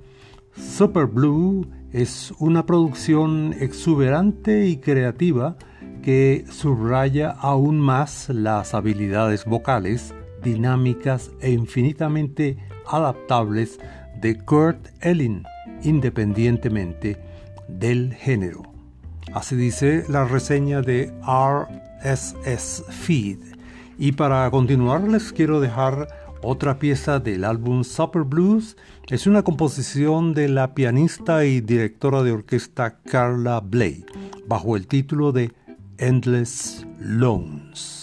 Super 0.56 1.06
Blue 1.06 1.66
es 1.92 2.32
una 2.38 2.64
producción 2.66 3.54
exuberante 3.60 4.66
y 4.66 4.78
creativa 4.78 5.56
que 6.02 6.44
subraya 6.50 7.30
aún 7.30 7.78
más 7.78 8.28
las 8.30 8.74
habilidades 8.74 9.44
vocales, 9.44 10.14
dinámicas 10.42 11.30
e 11.40 11.50
infinitamente 11.50 12.56
adaptables 12.86 13.78
de 14.20 14.38
Kurt 14.38 14.88
Elling, 15.02 15.42
independientemente 15.82 17.18
del 17.68 18.14
género. 18.14 18.62
Así 19.34 19.54
dice 19.54 20.04
la 20.08 20.24
reseña 20.24 20.80
de 20.80 21.12
RSS 21.22 22.84
Feed. 22.88 23.49
Y 24.02 24.12
para 24.12 24.50
continuar 24.50 25.06
les 25.06 25.30
quiero 25.30 25.60
dejar 25.60 26.08
otra 26.42 26.78
pieza 26.78 27.20
del 27.20 27.44
álbum 27.44 27.84
Supper 27.84 28.22
Blues. 28.22 28.78
Es 29.10 29.26
una 29.26 29.42
composición 29.42 30.32
de 30.32 30.48
la 30.48 30.74
pianista 30.74 31.44
y 31.44 31.60
directora 31.60 32.22
de 32.22 32.32
orquesta 32.32 32.98
Carla 33.02 33.60
Bley, 33.60 34.06
bajo 34.46 34.74
el 34.78 34.86
título 34.86 35.32
de 35.32 35.52
Endless 35.98 36.86
Loans. 36.98 37.99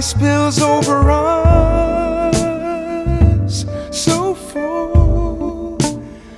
Spills 0.00 0.60
over 0.60 1.10
us 1.10 2.36
so 3.92 4.34
full 4.34 5.76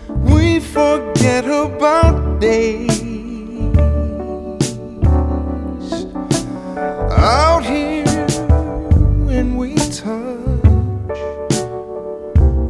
we 0.08 0.58
forget 0.58 1.44
about 1.44 2.40
days. 2.40 2.90
Out 7.16 7.64
here 7.64 8.04
when 9.26 9.56
we 9.56 9.76
touch, 9.76 11.20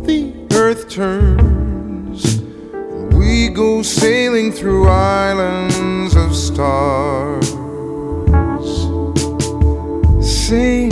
the 0.06 0.32
earth 0.52 0.90
turns, 0.90 2.36
and 2.74 3.18
we 3.18 3.48
go 3.48 3.82
sailing 3.82 4.52
through 4.52 4.88
islands 4.88 6.14
of 6.14 6.36
stars. 6.36 7.31
assim. 10.52 10.91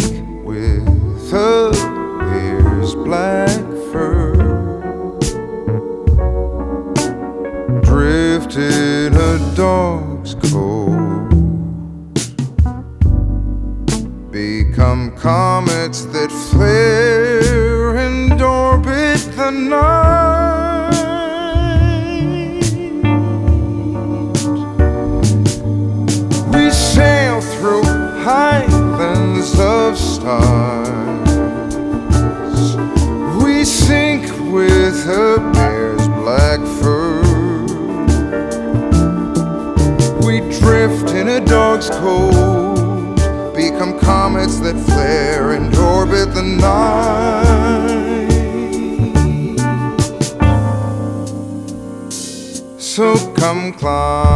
So 52.79 53.15
come 53.35 53.73
climb 53.73 54.30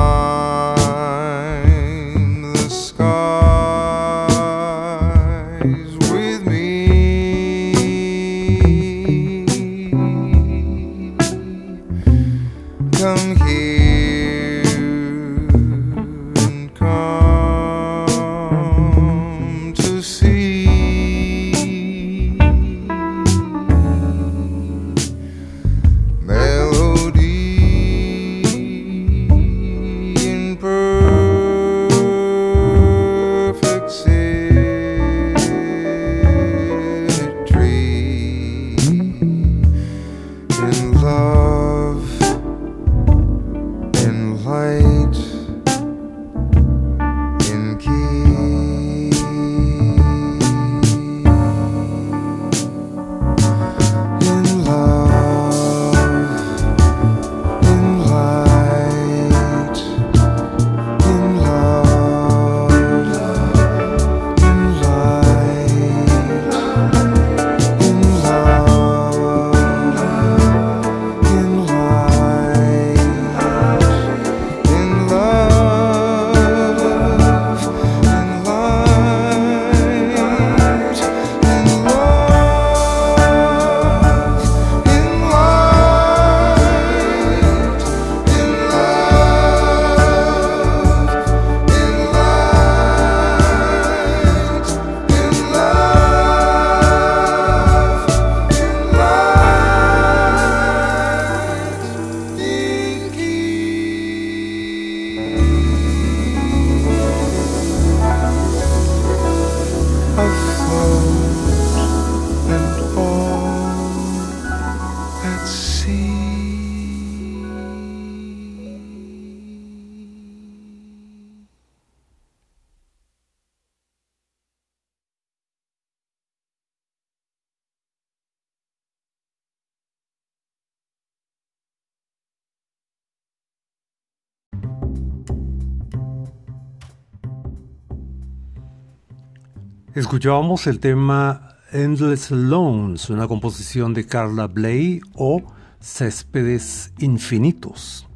Escuchábamos 139.95 140.67
el 140.67 140.81
tema 140.81 141.57
Endless 141.71 142.33
Loans, 142.33 143.09
una 143.11 143.29
composición 143.29 143.95
de 143.95 144.05
Carla 144.05 144.49
Bley 144.49 145.01
o 145.15 145.41
Céspedes 145.81 146.93
Infinitos. 146.99 148.09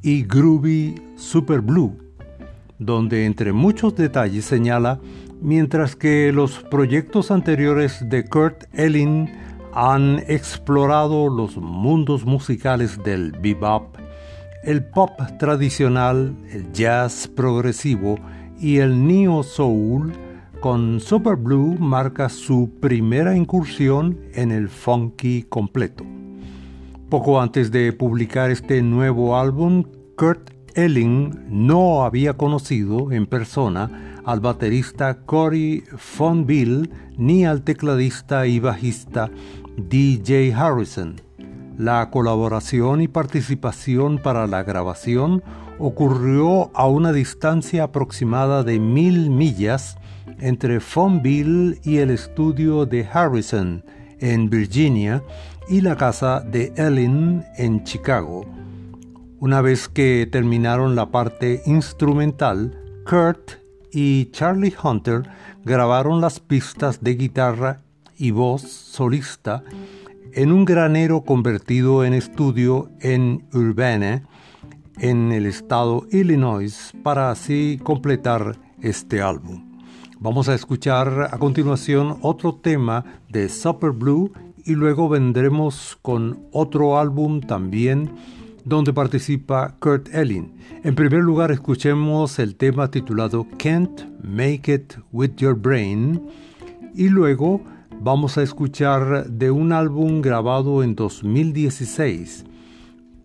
y 0.00 0.22
groovy 0.22 0.94
Super 1.16 1.60
Blue, 1.60 1.98
donde 2.78 3.26
entre 3.26 3.52
muchos 3.52 3.94
detalles 3.96 4.46
señala, 4.46 4.98
mientras 5.40 5.96
que 5.96 6.32
los 6.32 6.58
proyectos 6.64 7.30
anteriores 7.30 8.08
de 8.08 8.24
Kurt 8.24 8.64
Elling 8.72 9.28
han 9.72 10.22
explorado 10.26 11.28
los 11.28 11.56
mundos 11.56 12.24
musicales 12.24 13.02
del 13.02 13.32
bebop, 13.32 13.96
el 14.64 14.84
pop 14.84 15.12
tradicional, 15.38 16.34
el 16.52 16.72
jazz 16.72 17.28
progresivo 17.28 18.18
y 18.58 18.78
el 18.78 19.06
neo 19.06 19.42
soul, 19.42 20.12
con 20.60 21.00
Super 21.00 21.36
Blue 21.36 21.76
marca 21.78 22.28
su 22.28 22.70
primera 22.80 23.34
incursión 23.34 24.18
en 24.34 24.52
el 24.52 24.68
funky 24.68 25.44
completo. 25.44 26.04
Poco 27.08 27.40
antes 27.40 27.70
de 27.70 27.92
publicar 27.92 28.50
este 28.50 28.82
nuevo 28.82 29.38
álbum, 29.38 29.84
Kurt 30.16 30.50
Elling 30.74 31.46
no 31.48 32.04
había 32.04 32.34
conocido 32.34 33.12
en 33.12 33.26
persona 33.26 34.20
al 34.24 34.40
baterista 34.40 35.18
Cory 35.26 35.84
Bill 36.44 36.90
ni 37.16 37.44
al 37.44 37.62
tecladista 37.62 38.46
y 38.46 38.60
bajista 38.60 39.30
DJ 39.76 40.52
Harrison. 40.54 41.20
La 41.78 42.10
colaboración 42.10 43.00
y 43.00 43.08
participación 43.08 44.18
para 44.18 44.46
la 44.46 44.62
grabación 44.62 45.42
ocurrió 45.78 46.70
a 46.74 46.86
una 46.86 47.12
distancia 47.12 47.84
aproximada 47.84 48.62
de 48.62 48.78
mil 48.78 49.30
millas 49.30 49.96
entre 50.38 50.80
Fonville 50.80 51.80
y 51.82 51.96
el 51.98 52.10
estudio 52.10 52.84
de 52.84 53.08
Harrison 53.10 53.84
en 54.18 54.50
Virginia 54.50 55.22
y 55.68 55.80
la 55.80 55.96
casa 55.96 56.40
de 56.40 56.72
Ellen 56.76 57.44
en 57.56 57.82
Chicago. 57.84 58.59
Una 59.40 59.62
vez 59.62 59.88
que 59.88 60.28
terminaron 60.30 60.94
la 60.94 61.10
parte 61.10 61.62
instrumental, 61.64 62.78
Kurt 63.08 63.52
y 63.90 64.26
Charlie 64.32 64.74
Hunter 64.84 65.22
grabaron 65.64 66.20
las 66.20 66.40
pistas 66.40 67.02
de 67.02 67.14
guitarra 67.14 67.80
y 68.18 68.32
voz 68.32 68.60
solista 68.60 69.64
en 70.34 70.52
un 70.52 70.66
granero 70.66 71.22
convertido 71.22 72.04
en 72.04 72.12
estudio 72.12 72.90
en 73.00 73.46
Urbana, 73.54 74.28
en 74.98 75.32
el 75.32 75.46
estado 75.46 76.06
Illinois, 76.10 76.92
para 77.02 77.30
así 77.30 77.80
completar 77.82 78.58
este 78.82 79.22
álbum. 79.22 79.80
Vamos 80.18 80.50
a 80.50 80.54
escuchar 80.54 81.30
a 81.32 81.38
continuación 81.38 82.18
otro 82.20 82.56
tema 82.56 83.06
de 83.30 83.48
Super 83.48 83.92
Blue 83.92 84.32
y 84.66 84.74
luego 84.74 85.08
vendremos 85.08 85.98
con 86.02 86.40
otro 86.52 86.98
álbum 86.98 87.40
también 87.40 88.10
donde 88.64 88.92
participa 88.92 89.74
Kurt 89.80 90.14
Elling. 90.14 90.52
En 90.84 90.94
primer 90.94 91.20
lugar 91.20 91.50
escuchemos 91.50 92.38
el 92.38 92.56
tema 92.56 92.90
titulado 92.90 93.46
Can't 93.58 94.02
Make 94.22 94.74
It 94.74 94.94
With 95.12 95.36
Your 95.36 95.54
Brain 95.54 96.22
y 96.94 97.08
luego 97.08 97.60
vamos 98.00 98.38
a 98.38 98.42
escuchar 98.42 99.26
de 99.26 99.50
un 99.50 99.72
álbum 99.72 100.20
grabado 100.20 100.82
en 100.82 100.94
2016 100.94 102.44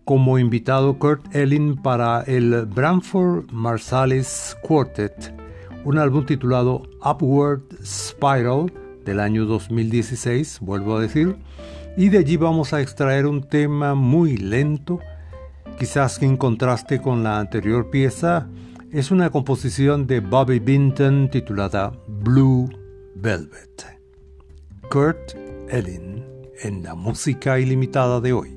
como 0.06 0.38
invitado 0.38 1.00
Kurt 1.00 1.34
Elling 1.34 1.82
para 1.82 2.22
el 2.28 2.64
Branford 2.66 3.50
Marsalis 3.50 4.56
Quartet, 4.62 5.34
un 5.84 5.98
álbum 5.98 6.24
titulado 6.24 6.84
Upward 7.04 7.62
Spiral 7.84 8.72
del 9.04 9.18
año 9.18 9.46
2016, 9.46 10.60
vuelvo 10.60 10.96
a 10.96 11.00
decir, 11.00 11.36
y 11.96 12.08
de 12.10 12.18
allí 12.18 12.36
vamos 12.36 12.72
a 12.72 12.80
extraer 12.80 13.26
un 13.26 13.42
tema 13.42 13.94
muy 13.96 14.36
lento, 14.36 15.00
quizás 15.78 16.20
en 16.22 16.36
contraste 16.36 17.00
con 17.00 17.22
la 17.22 17.38
anterior 17.38 17.90
pieza, 17.90 18.48
es 18.90 19.10
una 19.10 19.30
composición 19.30 20.06
de 20.06 20.20
Bobby 20.20 20.58
Binton 20.58 21.28
titulada 21.30 21.92
Blue 22.08 22.68
Velvet. 23.16 23.84
Kurt 24.90 25.34
Elling 25.68 26.24
en 26.62 26.82
la 26.82 26.94
música 26.94 27.58
ilimitada 27.58 28.20
de 28.20 28.32
hoy. 28.32 28.56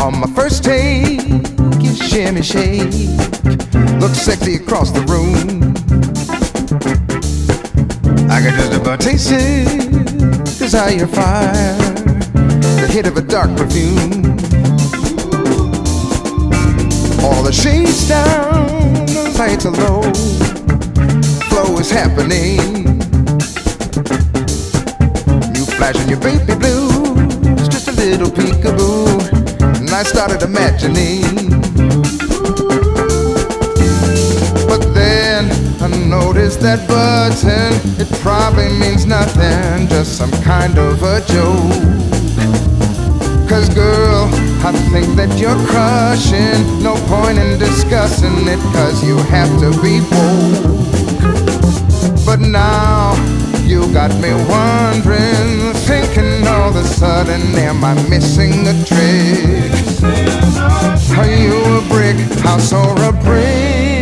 On 0.00 0.20
my 0.20 0.26
first 0.34 0.64
take, 0.64 1.22
you 1.80 1.94
shimmy 1.94 2.42
shake, 2.42 3.13
sexy 4.24 4.54
across 4.54 4.90
the 4.90 5.02
room. 5.02 5.60
I 8.30 8.40
can 8.40 8.54
just 8.58 8.72
about 8.72 8.98
taste 8.98 9.30
it, 9.30 9.68
desire 10.58 11.06
fire 11.06 11.76
the 12.32 12.88
hit 12.90 13.06
of 13.06 13.18
a 13.18 13.20
dark 13.20 13.54
perfume. 13.54 14.24
All 17.22 17.42
the 17.42 17.52
shades 17.52 18.08
down, 18.08 19.04
the 19.04 19.36
lights 19.38 19.66
are 19.66 19.76
low, 19.84 20.00
flow 21.50 21.78
is 21.78 21.90
happening. 21.90 22.96
You 25.54 25.66
flashing 25.76 26.08
your 26.08 26.20
baby 26.20 26.54
blues, 26.54 27.68
just 27.68 27.88
a 27.88 27.92
little 27.92 28.30
peekaboo, 28.30 29.20
and 29.80 29.90
I 29.90 30.02
started 30.02 30.42
imagining. 30.42 31.44
I 35.84 35.88
noticed 36.08 36.60
that 36.62 36.88
button, 36.88 37.76
it 38.00 38.08
probably 38.22 38.70
means 38.80 39.04
nothing, 39.04 39.86
just 39.88 40.16
some 40.16 40.32
kind 40.40 40.78
of 40.78 41.02
a 41.02 41.20
joke. 41.28 42.04
Cause 43.46 43.68
girl, 43.68 44.30
I 44.64 44.72
think 44.88 45.14
that 45.20 45.36
you're 45.36 45.60
crushing 45.68 46.82
No 46.82 46.96
point 47.12 47.36
in 47.36 47.58
discussing 47.58 48.48
it 48.48 48.58
Cause 48.72 49.04
you 49.04 49.18
have 49.28 49.52
to 49.60 49.70
be 49.84 50.00
bold 50.08 50.64
But 52.24 52.40
now 52.40 53.12
you 53.62 53.84
got 53.92 54.10
me 54.24 54.32
wondering 54.48 55.74
Thinking 55.84 56.48
all 56.48 56.70
of 56.70 56.76
a 56.76 56.84
sudden 56.84 57.42
Am 57.60 57.84
I 57.84 57.92
missing 58.08 58.66
a 58.66 58.74
trick? 58.88 59.70
Are 61.18 61.28
you 61.28 61.54
a 61.76 61.82
brick 61.92 62.16
house 62.40 62.72
or 62.72 62.96
a 63.04 63.12
brick? 63.12 63.93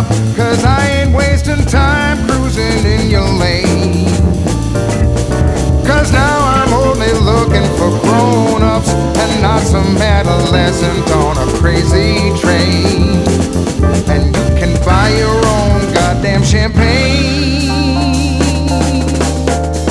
Hookup, 0.00 0.36
cause 0.36 0.64
I 0.64 0.86
ain't 0.88 1.14
wasting 1.14 1.64
time 1.66 2.26
cruising 2.26 2.84
in 2.84 3.10
your 3.10 3.28
lane. 3.38 4.06
Cause 5.86 6.12
now 6.12 6.38
I'm 6.40 6.72
only 6.72 7.12
looking 7.12 7.66
for 7.76 7.90
grown 8.00 8.62
ups 8.62 8.90
and 8.90 9.42
not 9.42 9.62
some 9.62 9.96
adolescent 9.98 11.10
on 11.12 11.36
a 11.36 11.52
crazy 11.58 12.30
train. 12.40 13.22
And 14.08 14.34
you 14.34 14.46
can 14.58 14.84
buy 14.84 15.10
your 15.10 15.46
own 15.46 15.92
goddamn 15.94 16.42
champagne. 16.42 17.68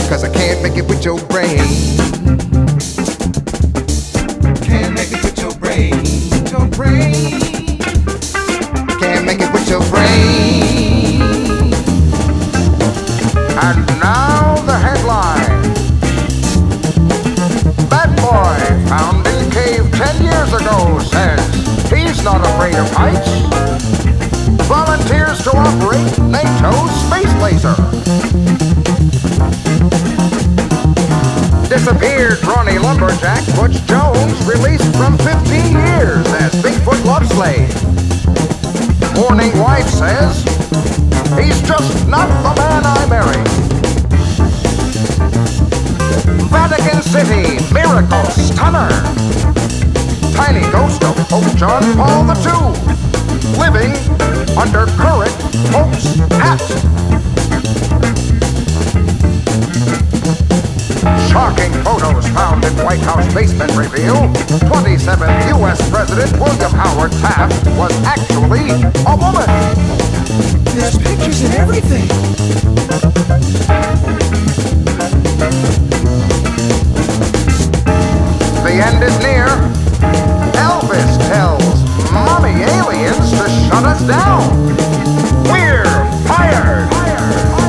Cause 0.10 0.24
I 0.24 0.34
can't 0.34 0.62
make 0.62 0.78
it 0.78 0.88
with 0.88 1.03
your 1.05 1.20
brain. 1.28 1.60
Can't 4.64 4.93
make 4.93 5.12
it 5.12 5.24
with 5.24 5.39
your 5.39 5.53
brain. 5.55 5.91
With 6.32 6.51
your 6.51 6.68
brain. 6.68 7.09
He's 22.20 22.26
not 22.26 22.41
afraid 22.41 22.76
of 22.76 22.89
heights. 22.91 23.30
Volunteers 24.67 25.41
to 25.43 25.51
operate 25.55 26.11
NATO's 26.20 26.91
space 27.07 27.34
laser. 27.39 27.76
Disappeared 31.70 32.43
Ronnie 32.43 32.78
Lumberjack 32.78 33.45
Butch 33.55 33.82
Jones 33.86 34.36
released 34.45 34.93
from 34.97 35.17
15 35.20 35.72
years 35.72 36.26
as 36.43 36.51
Bigfoot 36.61 37.03
love 37.05 37.26
slave. 37.32 37.70
Mourning 39.15 39.57
wife 39.57 39.88
says 39.88 40.43
he's 41.39 41.61
just 41.61 42.07
not 42.07 42.28
the 42.43 42.53
man 42.59 42.84
I 42.86 43.05
married. 43.07 43.47
Vatican 46.49 47.01
City, 47.01 47.74
miracle 47.74 48.26
stunner. 48.32 49.49
Tiny 50.40 50.62
ghost 50.72 51.04
of 51.04 51.18
Pope 51.28 51.54
John 51.58 51.84
Paul 51.98 52.24
II, 52.32 52.72
living 53.60 53.92
under 54.58 54.86
current 54.96 55.36
Pope's 55.68 56.16
hat. 56.40 56.62
Shocking 61.30 61.74
photos 61.84 62.26
found 62.30 62.64
in 62.64 62.74
White 62.86 63.02
House 63.02 63.32
basement 63.34 63.76
reveal 63.76 64.16
27th 64.72 65.50
U.S. 65.60 65.90
President 65.90 66.32
William 66.40 66.72
Howard 66.72 67.12
Taft 67.20 67.66
was 67.78 67.92
actually 68.06 68.72
a 69.06 69.16
woman. 69.20 69.46
There's 70.74 70.98
pictures 70.98 71.42
and 71.42 71.54
everything. 71.56 72.08
The 78.64 78.82
end 78.82 79.04
is 79.04 79.20
near. 79.20 79.68
Elvis 80.90 81.18
tells 81.28 82.12
mommy 82.12 82.64
aliens 82.64 83.30
to 83.30 83.48
shut 83.48 83.84
us 83.86 84.02
down. 84.08 84.66
We're 85.44 85.84
fired. 86.28 86.90
Pizzas, 86.90 87.68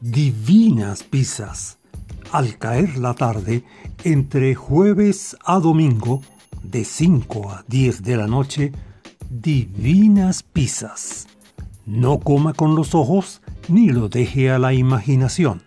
divinas 0.00 1.02
pizzas. 1.02 1.78
Al 2.32 2.58
caer 2.58 2.98
la 2.98 3.14
tarde, 3.14 3.64
entre 4.04 4.54
jueves 4.54 5.36
a 5.44 5.58
domingo, 5.60 6.22
de 6.62 6.84
5 6.84 7.50
a 7.50 7.64
10 7.68 8.02
de 8.02 8.16
la 8.16 8.26
noche, 8.26 8.72
divinas 9.30 10.42
pizzas. 10.42 11.26
No 11.86 12.20
coma 12.20 12.54
con 12.54 12.74
los 12.74 12.94
ojos 12.94 13.42
ni 13.68 13.90
lo 13.90 14.08
deje 14.08 14.50
a 14.50 14.58
la 14.58 14.72
imaginación. 14.72 15.62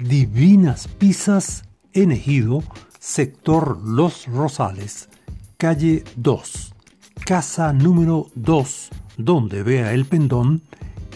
Divinas 0.00 0.88
pizzas 0.88 1.64
en 1.92 2.12
Ejido, 2.12 2.62
sector 2.98 3.80
Los 3.84 4.26
Rosales, 4.26 5.08
calle 5.58 6.04
2, 6.16 6.74
casa 7.26 7.72
número 7.72 8.28
2, 8.34 8.90
donde 9.18 9.62
vea 9.62 9.92
el 9.92 10.04
pendón 10.06 10.62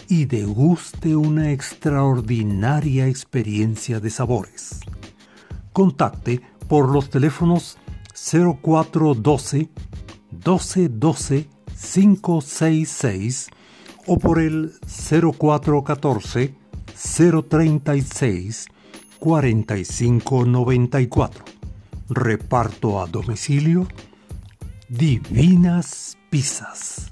y 0.09 0.25
deguste 0.25 1.15
una 1.15 1.51
extraordinaria 1.51 3.07
experiencia 3.07 3.99
de 3.99 4.09
sabores. 4.09 4.79
Contacte 5.73 6.41
por 6.67 6.89
los 6.89 7.09
teléfonos 7.09 7.77
0412 8.13 9.69
1212 10.31 11.47
566 11.77 13.49
o 14.07 14.17
por 14.17 14.39
el 14.39 14.73
0414 14.81 16.55
036 17.49 18.67
4594. 19.19 21.45
Reparto 22.09 23.01
a 23.01 23.07
domicilio 23.07 23.87
Divinas 24.89 26.17
Pizzas. 26.29 27.11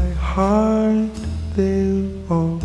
my 0.00 0.10
heart 0.12 1.14
they 1.54 2.08
all 2.30 2.59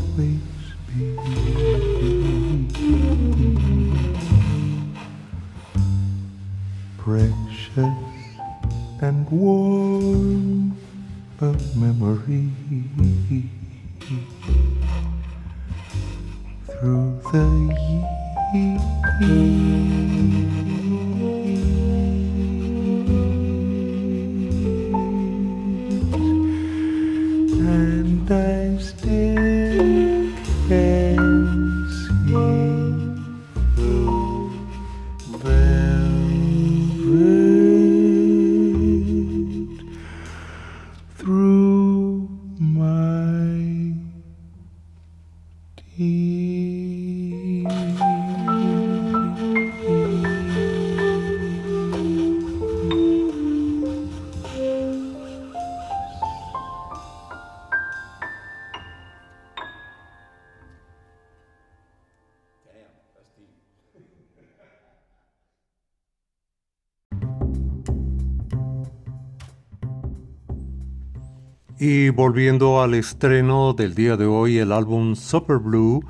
Y 71.88 72.10
volviendo 72.10 72.82
al 72.82 72.96
estreno 72.96 73.74
del 73.74 73.94
día 73.94 74.18
de 74.18 74.26
hoy, 74.26 74.58
el 74.58 74.72
álbum 74.72 75.16
Super 75.16 75.58
Blue, 75.58 76.04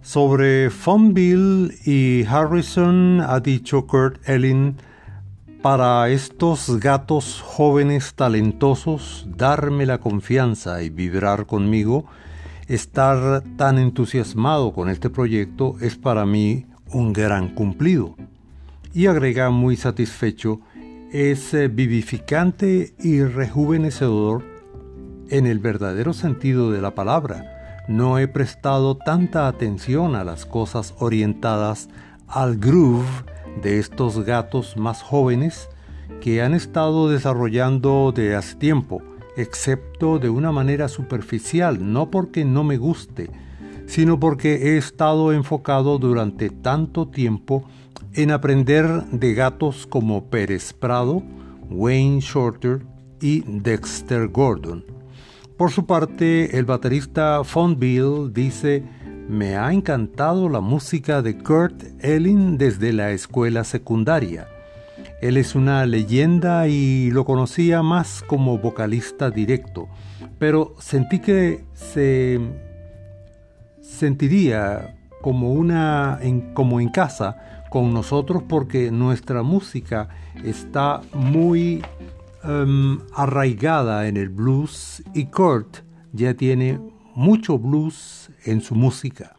sobre 0.00 0.70
Fonville 0.70 1.74
y 1.84 2.24
Harrison 2.24 3.20
ha 3.20 3.40
dicho 3.40 3.88
Kurt 3.88 4.20
Elling, 4.28 4.76
para 5.62 6.08
estos 6.10 6.78
gatos 6.78 7.42
jóvenes 7.44 8.14
talentosos, 8.14 9.26
darme 9.36 9.84
la 9.84 9.98
confianza 9.98 10.80
y 10.84 10.90
vibrar 10.90 11.46
conmigo, 11.46 12.06
estar 12.68 13.42
tan 13.56 13.78
entusiasmado 13.78 14.72
con 14.72 14.88
este 14.88 15.10
proyecto 15.10 15.74
es 15.80 15.96
para 15.96 16.24
mí 16.24 16.66
un 16.92 17.12
gran 17.12 17.48
cumplido. 17.48 18.14
Y 18.94 19.06
agrega 19.06 19.50
muy 19.50 19.74
satisfecho, 19.74 20.60
es 21.10 21.50
vivificante 21.74 22.94
y 23.00 23.24
rejuvenecedor 23.24 24.55
en 25.30 25.46
el 25.46 25.58
verdadero 25.58 26.12
sentido 26.12 26.70
de 26.70 26.80
la 26.80 26.94
palabra. 26.94 27.84
No 27.88 28.18
he 28.18 28.28
prestado 28.28 28.96
tanta 28.96 29.46
atención 29.48 30.14
a 30.14 30.24
las 30.24 30.44
cosas 30.46 30.94
orientadas 30.98 31.88
al 32.26 32.56
groove 32.56 33.06
de 33.62 33.78
estos 33.78 34.24
gatos 34.24 34.76
más 34.76 35.02
jóvenes 35.02 35.68
que 36.20 36.42
han 36.42 36.54
estado 36.54 37.08
desarrollando 37.08 38.12
de 38.14 38.34
hace 38.34 38.56
tiempo, 38.56 39.02
excepto 39.36 40.18
de 40.18 40.30
una 40.30 40.52
manera 40.52 40.88
superficial, 40.88 41.92
no 41.92 42.10
porque 42.10 42.44
no 42.44 42.64
me 42.64 42.76
guste, 42.76 43.30
sino 43.86 44.18
porque 44.18 44.54
he 44.54 44.76
estado 44.76 45.32
enfocado 45.32 45.98
durante 45.98 46.50
tanto 46.50 47.08
tiempo 47.08 47.64
en 48.14 48.30
aprender 48.30 49.04
de 49.12 49.34
gatos 49.34 49.86
como 49.86 50.24
Pérez 50.24 50.72
Prado, 50.72 51.22
Wayne 51.70 52.20
Shorter 52.20 52.84
y 53.20 53.42
Dexter 53.46 54.28
Gordon. 54.28 54.95
Por 55.56 55.70
su 55.70 55.86
parte, 55.86 56.58
el 56.58 56.66
baterista 56.66 57.42
Fonville 57.42 58.30
dice, 58.30 58.82
me 59.26 59.56
ha 59.56 59.72
encantado 59.72 60.50
la 60.50 60.60
música 60.60 61.22
de 61.22 61.38
Kurt 61.38 61.82
Elling 62.04 62.58
desde 62.58 62.92
la 62.92 63.12
escuela 63.12 63.64
secundaria. 63.64 64.48
Él 65.22 65.38
es 65.38 65.54
una 65.54 65.86
leyenda 65.86 66.68
y 66.68 67.10
lo 67.10 67.24
conocía 67.24 67.82
más 67.82 68.22
como 68.26 68.58
vocalista 68.58 69.30
directo, 69.30 69.88
pero 70.38 70.74
sentí 70.78 71.20
que 71.20 71.64
se 71.72 72.38
sentiría 73.80 74.94
como 75.22 75.54
una 75.54 76.20
como 76.52 76.80
en 76.80 76.90
casa 76.90 77.64
con 77.70 77.94
nosotros 77.94 78.42
porque 78.46 78.90
nuestra 78.90 79.42
música 79.42 80.10
está 80.44 81.00
muy 81.14 81.82
um, 82.46 83.00
arraigada 83.14 84.08
en 84.08 84.16
el 84.16 84.28
blues 84.28 85.02
y 85.14 85.26
Kurt 85.26 85.78
ya 86.12 86.34
tiene 86.34 86.80
mucho 87.14 87.58
blues 87.58 88.30
en 88.44 88.60
su 88.60 88.74
música. 88.74 89.36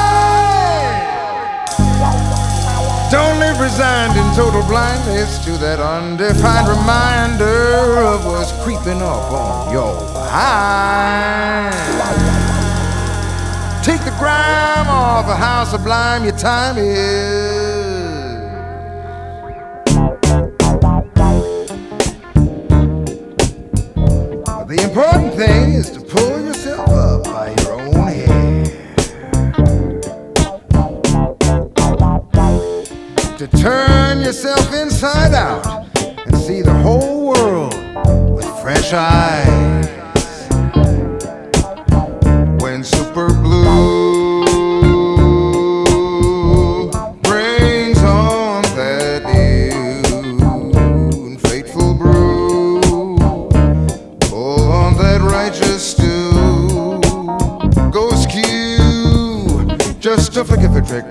Don't 3.08 3.38
live 3.38 3.60
resigned 3.60 4.18
in 4.18 4.34
total 4.34 4.62
blindness 4.66 5.38
to 5.44 5.52
that 5.58 5.78
undefined 5.78 6.66
reminder 6.66 7.98
of 7.98 8.26
what's 8.26 8.50
creeping 8.64 9.00
up 9.00 9.30
on 9.30 9.72
your 9.72 9.94
mind. 10.24 11.72
Take 13.84 14.00
the 14.04 14.10
grime 14.18 14.88
off 14.88 15.26
of 15.26 15.38
how 15.38 15.62
sublime 15.62 16.24
your 16.24 16.36
time 16.36 16.78
is. 16.78 18.16
The 24.66 24.82
important 24.82 25.34
thing 25.34 25.74
is 25.74 25.90
to 25.90 26.00
pull 26.00 26.40
yourself 26.40 26.88
up 26.88 27.22
by 27.22 27.54
your 27.62 27.80
own 27.80 27.92
hair. 28.08 28.35
To 33.38 33.46
turn 33.48 34.20
yourself 34.22 34.72
inside 34.72 35.34
out 35.34 35.66
and 36.26 36.34
see 36.38 36.62
the 36.62 36.72
whole 36.72 37.28
world 37.28 37.74
with 38.34 38.46
fresh 38.62 38.94
eyes. 38.94 39.86
When 42.62 42.82
super 42.82 43.28
blue 43.28 44.42
brings 47.20 48.02
on 48.02 48.62
that 48.74 49.22
new 49.34 51.36
fateful 51.40 51.92
brew, 51.92 52.80
pull 54.30 54.72
on 54.72 54.96
that 54.96 55.20
righteous 55.20 55.90
stew, 55.90 57.02
go 57.90 58.08
skew. 58.12 59.76
Just 60.00 60.34
a 60.38 60.44
flick 60.44 60.64
of 60.64 60.74
a 60.74 60.80
trick 60.80 61.04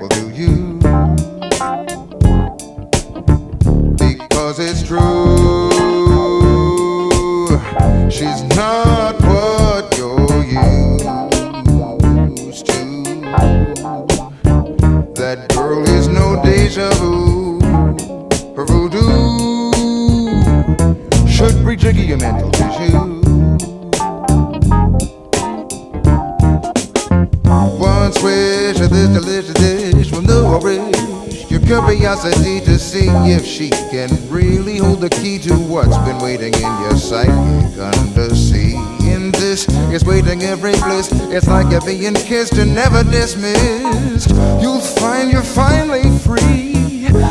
curiosity 31.98 32.60
to 32.60 32.78
see 32.78 33.08
if 33.08 33.46
she 33.46 33.70
can 33.70 34.10
really 34.30 34.78
hold 34.78 35.00
the 35.02 35.10
key 35.10 35.40
to 35.40 35.54
what's 35.54 35.98
been 36.00 36.18
waiting 36.20 36.54
in 36.54 36.82
your 36.82 36.96
psychic 36.96 37.78
undersea. 37.80 38.76
In 39.12 39.32
this, 39.32 39.66
it's 39.94 40.04
waiting 40.04 40.44
every 40.44 40.74
bliss. 40.74 41.10
It's 41.32 41.48
like 41.48 41.72
you're 41.72 41.82
being 41.82 42.14
kissed 42.14 42.54
and 42.54 42.76
never 42.76 43.04
dismissed. 43.04 44.30
You'll 44.62 44.82
find 44.82 45.32
you're 45.32 45.42
finally 45.42 46.04
free. 46.20 46.74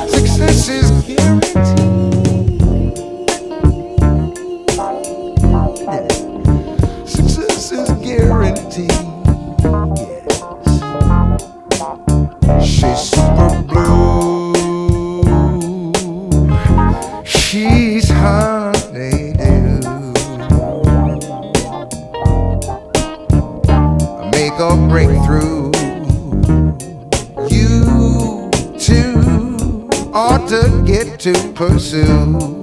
Success 0.08 0.68
is 0.68 0.90
guaranteed. 1.04 2.03
To 31.24 31.32
get 31.32 31.42
to 31.42 31.52
pursue. 31.54 32.53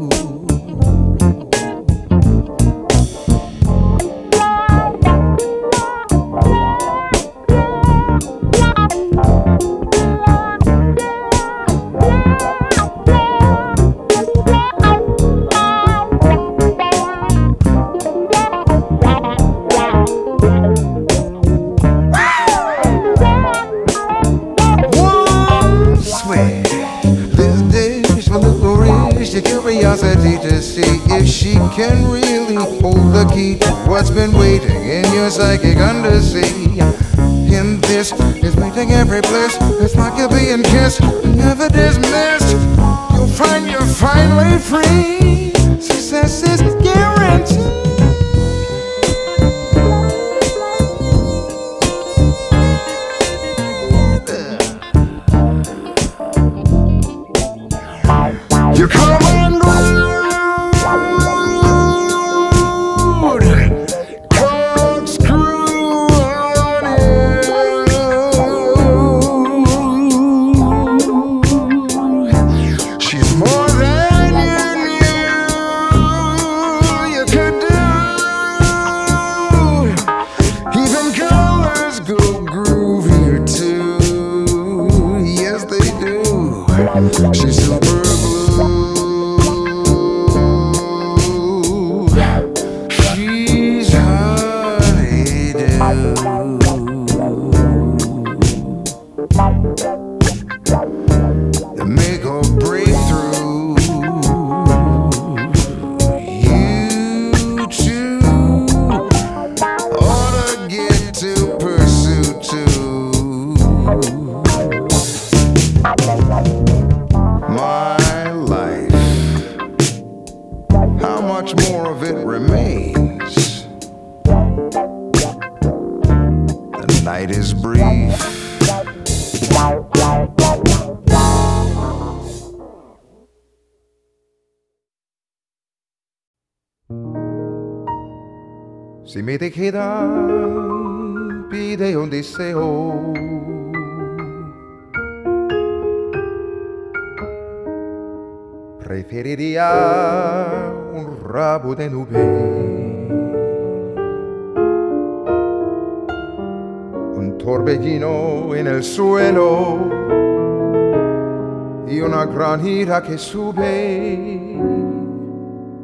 Que 163.01 163.17
sube 163.17 164.57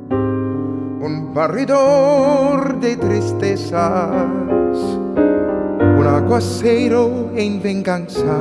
un 0.10 1.32
barridor 1.34 2.80
de 2.80 2.96
tristezas, 2.98 4.28
un 5.16 6.08
aguacero 6.08 7.32
en 7.36 7.62
venganza, 7.62 8.38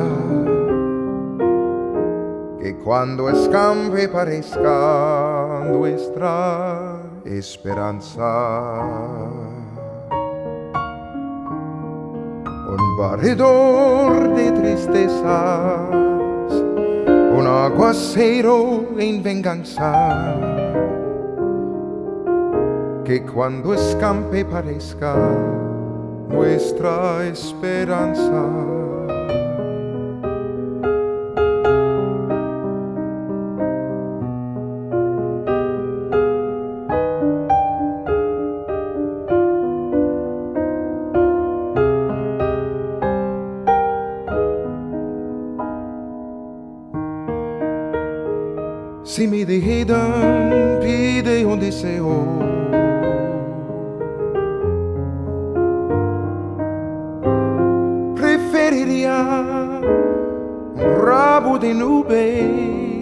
que 2.60 2.76
cuando 2.84 3.30
escampe 3.30 4.08
parezca 4.08 5.62
nuestra 5.70 6.96
esperanza. 7.24 8.82
Un 12.68 12.98
barridor 12.98 14.34
de 14.34 14.52
tristezas, 14.52 16.05
un 17.36 17.46
aguacero 17.46 18.86
en 18.98 19.22
venganza 19.22 20.36
que 23.04 23.22
cuando 23.22 23.74
escampe 23.74 24.42
parezca 24.44 25.14
nuestra 26.30 27.26
esperanza. 27.26 28.85
Deseo. 51.86 52.38
Preferiría 58.14 59.80
un 60.74 61.04
rabo 61.04 61.58
de 61.58 61.74
nube. 61.74 63.00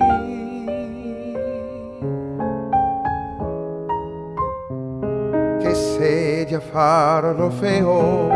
Que 5.60 5.74
seja 5.74 6.60
far 6.60 7.24
lo 7.36 7.50
feo 7.50 8.30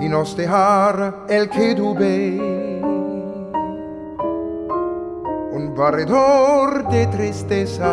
y 0.00 0.08
nos 0.08 0.36
dejar 0.36 1.26
el 1.28 1.48
que 1.48 1.74
dube 1.74 2.49
barredor 5.80 6.86
de 6.90 7.06
tristezas, 7.06 7.88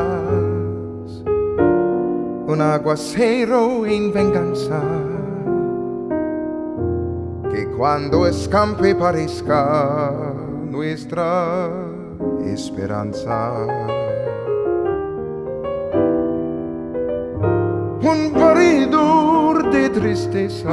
un 1.25 2.59
aguacero 2.59 3.85
en 3.85 4.11
venganza, 4.11 4.81
que 7.49 7.65
cuando 7.77 8.27
escampe 8.27 8.93
parezca 8.93 10.11
nuestra 10.69 11.69
esperanza. 12.43 13.53
Un 18.01 18.33
barredor 18.33 19.71
de 19.71 19.89
tristezas, 19.91 20.65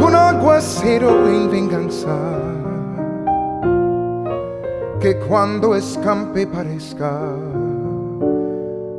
un 0.00 0.14
aguacero 0.14 1.26
en 1.26 1.50
venganza 1.50 2.61
que 5.02 5.18
cuando 5.18 5.74
escampe 5.74 6.46
parezca 6.46 7.10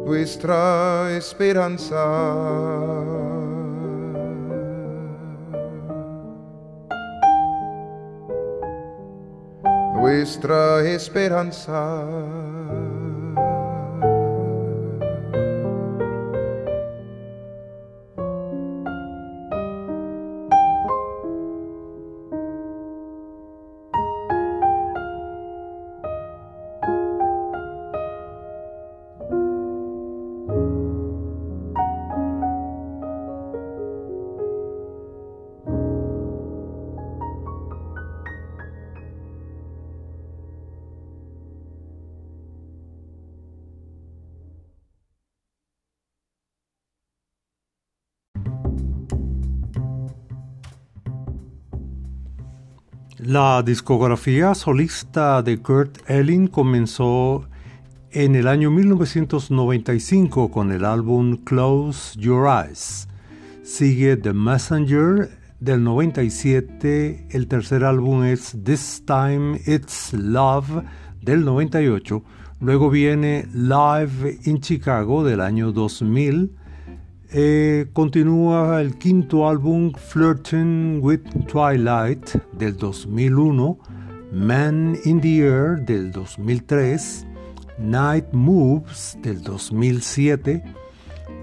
nuestra 0.06 1.10
esperanza. 1.16 2.04
Nuestra 9.96 10.82
esperanza. 10.84 12.04
La 53.34 53.64
discografía 53.64 54.54
solista 54.54 55.42
de 55.42 55.58
Kurt 55.58 56.08
Elling 56.08 56.46
comenzó 56.46 57.46
en 58.12 58.36
el 58.36 58.48
año 58.48 58.70
1995 58.70 60.52
con 60.52 60.72
el 60.72 60.86
álbum 60.86 61.38
Close 61.38 62.16
Your 62.20 62.46
Eyes. 62.48 63.08
Sigue 63.64 64.18
The 64.18 64.34
Messenger 64.34 65.32
del 65.60 65.84
97, 65.84 67.26
el 67.32 67.48
tercer 67.48 67.84
álbum 67.84 68.24
es 68.24 68.56
This 68.64 69.02
Time 69.04 69.60
It's 69.66 70.14
Love 70.14 70.84
del 71.20 71.44
98, 71.44 72.24
luego 72.60 72.92
viene 72.92 73.48
Live 73.52 74.42
in 74.44 74.62
Chicago 74.62 75.24
del 75.24 75.42
año 75.42 75.72
2000, 75.72 76.56
eh, 77.34 77.88
continúa 77.94 78.80
el 78.80 78.96
quinto 79.00 79.50
álbum 79.50 79.92
Flirting 79.94 81.00
with 81.02 81.22
Twilight 81.48 82.36
del 82.60 82.78
2001, 82.78 83.80
Man 84.32 84.96
in 85.06 85.20
the 85.20 85.40
Air 85.40 85.84
del 85.84 86.12
2003, 86.12 87.26
Night 87.80 88.32
Moves 88.32 89.18
del 89.24 89.42
2007, 89.42 90.64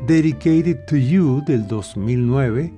Dedicated 0.06 0.86
to 0.86 0.96
You 0.96 1.42
del 1.44 1.66
2009, 1.66 2.72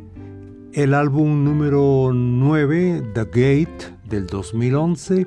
el 0.72 0.94
álbum 0.94 1.44
número 1.44 2.12
9, 2.14 3.02
The 3.12 3.26
Gate 3.26 3.94
del 4.08 4.26
2011, 4.26 5.26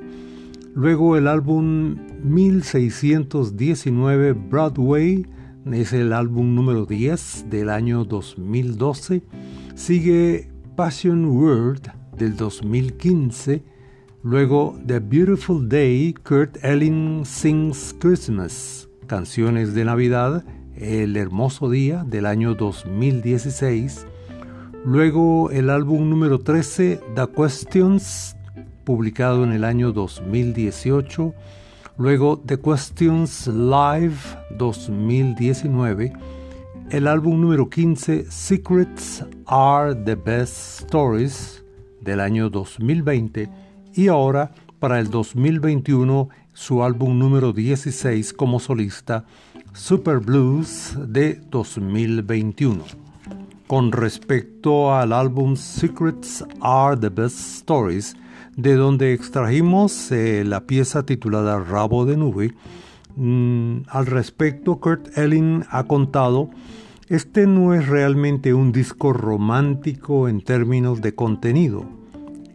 luego 0.74 1.16
el 1.16 1.28
álbum 1.28 1.94
1619 2.24 4.32
Broadway, 4.32 5.24
es 5.72 5.92
el 5.92 6.12
álbum 6.12 6.54
número 6.54 6.86
10 6.86 7.46
del 7.50 7.70
año 7.70 8.04
2012. 8.04 9.22
Sigue 9.74 10.48
Passion 10.76 11.26
World 11.26 11.90
del 12.16 12.36
2015. 12.36 13.62
Luego 14.22 14.78
The 14.86 15.00
Beautiful 15.00 15.68
Day, 15.68 16.14
Kurt 16.14 16.62
Elling 16.64 17.24
Sings 17.24 17.94
Christmas, 17.98 18.88
canciones 19.06 19.74
de 19.74 19.84
Navidad, 19.84 20.44
El 20.76 21.16
hermoso 21.16 21.68
día 21.68 22.04
del 22.04 22.26
año 22.26 22.54
2016. 22.54 24.06
Luego 24.84 25.50
el 25.50 25.70
álbum 25.70 26.08
número 26.08 26.38
13, 26.38 27.00
The 27.16 27.28
Questions, 27.34 28.36
publicado 28.84 29.42
en 29.42 29.52
el 29.52 29.64
año 29.64 29.92
2018. 29.92 31.34
Luego 31.98 32.38
The 32.44 32.58
Questions 32.58 33.46
Live 33.46 34.18
2019. 34.58 36.12
El 36.90 37.08
álbum 37.08 37.40
número 37.40 37.70
15, 37.70 38.30
Secrets 38.30 39.24
Are 39.46 39.94
the 39.94 40.14
Best 40.14 40.82
Stories, 40.82 41.64
del 42.02 42.20
año 42.20 42.50
2020. 42.50 43.48
Y 43.94 44.08
ahora, 44.08 44.52
para 44.78 45.00
el 45.00 45.08
2021, 45.08 46.28
su 46.52 46.82
álbum 46.82 47.18
número 47.18 47.54
16 47.54 48.34
como 48.34 48.60
solista, 48.60 49.24
Super 49.72 50.18
Blues 50.18 50.98
de 50.98 51.40
2021. 51.50 52.84
Con 53.66 53.90
respecto 53.90 54.94
al 54.94 55.14
álbum 55.14 55.56
Secrets 55.56 56.44
Are 56.60 56.94
the 56.94 57.08
Best 57.08 57.38
Stories, 57.38 58.14
de 58.56 58.74
donde 58.74 59.12
extrajimos 59.12 60.10
eh, 60.10 60.42
la 60.44 60.62
pieza 60.62 61.04
titulada 61.04 61.58
Rabo 61.60 62.06
de 62.06 62.16
Nube, 62.16 62.54
mm, 63.16 63.82
al 63.88 64.06
respecto 64.06 64.80
Kurt 64.80 65.16
Elling 65.16 65.64
ha 65.70 65.84
contado, 65.84 66.50
este 67.08 67.46
no 67.46 67.74
es 67.74 67.86
realmente 67.86 68.54
un 68.54 68.72
disco 68.72 69.12
romántico 69.12 70.28
en 70.28 70.40
términos 70.40 71.02
de 71.02 71.14
contenido, 71.14 71.84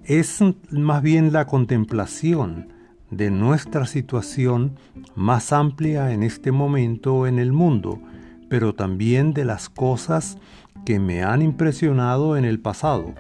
es 0.04 0.40
más 0.72 1.04
bien 1.04 1.32
la 1.32 1.46
contemplación 1.46 2.68
de 3.12 3.30
nuestra 3.30 3.86
situación 3.86 4.78
más 5.16 5.54
amplia 5.54 6.12
en 6.12 6.24
este 6.24 6.52
momento 6.52 7.28
en 7.28 7.38
el 7.38 7.54
mundo, 7.54 8.02
pero 8.50 8.74
también 8.74 9.34
de 9.34 9.46
las 9.46 9.70
cosas 9.70 10.38
que 10.86 11.00
me 11.00 11.22
han 11.22 11.42
impresionado 11.42 12.38
en 12.38 12.46
el 12.46 12.60
pasado, 12.60 13.14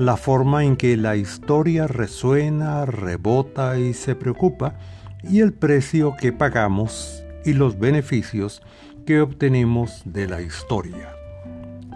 la 0.00 0.16
forma 0.16 0.64
en 0.64 0.76
que 0.76 0.96
la 0.96 1.14
historia 1.16 1.86
resuena, 1.86 2.86
rebota 2.86 3.78
y 3.78 3.92
se 3.92 4.14
preocupa, 4.14 4.78
y 5.22 5.40
el 5.40 5.52
precio 5.52 6.16
que 6.18 6.32
pagamos 6.32 7.22
y 7.44 7.52
los 7.52 7.78
beneficios 7.78 8.62
que 9.04 9.20
obtenemos 9.20 10.00
de 10.06 10.26
la 10.26 10.40
historia. 10.40 11.14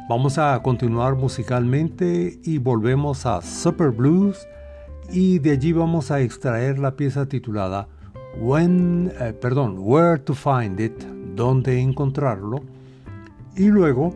Vamos 0.07 0.37
a 0.37 0.61
continuar 0.63 1.15
musicalmente 1.15 2.39
y 2.45 2.59
volvemos 2.59 3.25
a 3.25 3.41
Super 3.41 3.89
Blues 3.89 4.47
y 5.11 5.39
de 5.39 5.53
allí 5.53 5.73
vamos 5.73 6.11
a 6.11 6.21
extraer 6.21 6.79
la 6.79 6.97
pieza 6.97 7.25
titulada 7.25 7.89
When, 8.39 9.13
eh, 9.19 9.33
perdón, 9.33 9.77
Where 9.79 10.19
to 10.19 10.35
Find 10.35 10.79
It, 10.79 11.03
dónde 11.35 11.81
encontrarlo. 11.81 12.61
Y 13.57 13.69
luego 13.69 14.13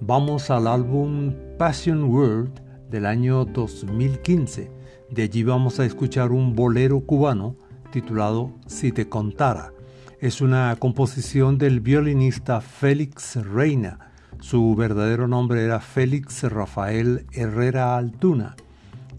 vamos 0.00 0.48
al 0.48 0.66
álbum 0.66 1.43
Passion 1.58 2.04
World 2.04 2.60
del 2.90 3.06
año 3.06 3.44
2015. 3.44 4.70
De 5.10 5.22
allí 5.22 5.44
vamos 5.44 5.78
a 5.78 5.84
escuchar 5.84 6.32
un 6.32 6.54
bolero 6.54 7.00
cubano 7.00 7.56
titulado 7.92 8.52
Si 8.66 8.90
te 8.90 9.08
contara. 9.08 9.72
Es 10.20 10.40
una 10.40 10.74
composición 10.78 11.56
del 11.56 11.80
violinista 11.80 12.60
Félix 12.60 13.36
Reina. 13.36 14.10
Su 14.40 14.74
verdadero 14.74 15.28
nombre 15.28 15.62
era 15.62 15.78
Félix 15.78 16.42
Rafael 16.42 17.26
Herrera 17.32 17.96
Altuna 17.96 18.56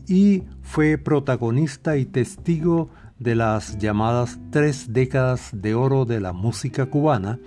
y 0.08 0.44
fue 0.62 0.98
protagonista 0.98 1.96
y 1.96 2.06
testigo 2.06 2.90
de 3.18 3.36
las 3.36 3.78
llamadas 3.78 4.40
tres 4.52 4.92
décadas 4.92 5.52
de 5.54 5.74
oro 5.74 6.04
de 6.04 6.20
la 6.20 6.34
música 6.34 6.88
cubana, 6.88 7.40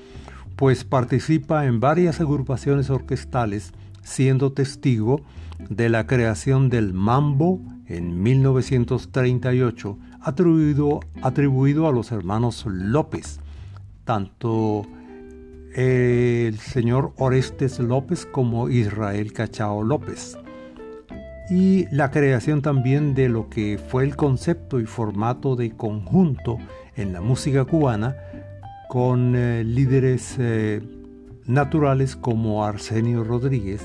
pues 0.56 0.84
participa 0.84 1.66
en 1.66 1.78
varias 1.78 2.20
agrupaciones 2.20 2.90
orquestales, 2.90 3.72
siendo 4.02 4.52
testigo 4.52 5.20
de 5.68 5.88
la 5.88 6.06
creación 6.06 6.68
del 6.68 6.92
mambo 6.92 7.60
en 7.86 8.22
1938, 8.22 9.98
atribuido, 10.20 11.00
atribuido 11.22 11.88
a 11.88 11.92
los 11.92 12.12
hermanos 12.12 12.64
López, 12.66 13.40
tanto 14.04 14.86
el 15.74 16.58
señor 16.58 17.12
Orestes 17.16 17.78
López 17.78 18.26
como 18.26 18.68
Israel 18.68 19.32
Cachao 19.32 19.82
López. 19.82 20.36
Y 21.50 21.86
la 21.94 22.10
creación 22.10 22.60
también 22.60 23.14
de 23.14 23.28
lo 23.28 23.48
que 23.48 23.78
fue 23.78 24.04
el 24.04 24.16
concepto 24.16 24.80
y 24.80 24.86
formato 24.86 25.56
de 25.56 25.70
conjunto 25.70 26.58
en 26.94 27.12
la 27.12 27.20
música 27.20 27.64
cubana 27.64 28.16
con 28.88 29.34
eh, 29.34 29.64
líderes 29.64 30.36
eh, 30.38 30.82
naturales 31.48 32.14
como 32.14 32.64
Arsenio 32.64 33.24
Rodríguez, 33.24 33.82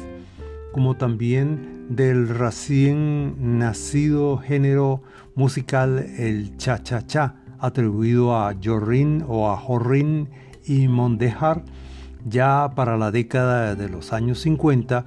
como 0.73 0.95
también 0.97 1.87
del 1.89 2.29
recién 2.29 3.57
nacido 3.57 4.37
género 4.37 5.01
musical 5.33 5.99
el 6.17 6.55
cha-cha-cha, 6.57 7.35
atribuido 7.59 8.35
a 8.37 8.53
Jorrin 8.61 9.23
o 9.27 9.49
a 9.49 9.57
Jorrin 9.57 10.29
y 10.65 10.87
Mondejar, 10.87 11.63
ya 12.25 12.71
para 12.75 12.97
la 12.97 13.11
década 13.11 13.75
de 13.75 13.89
los 13.89 14.13
años 14.13 14.39
50, 14.39 15.05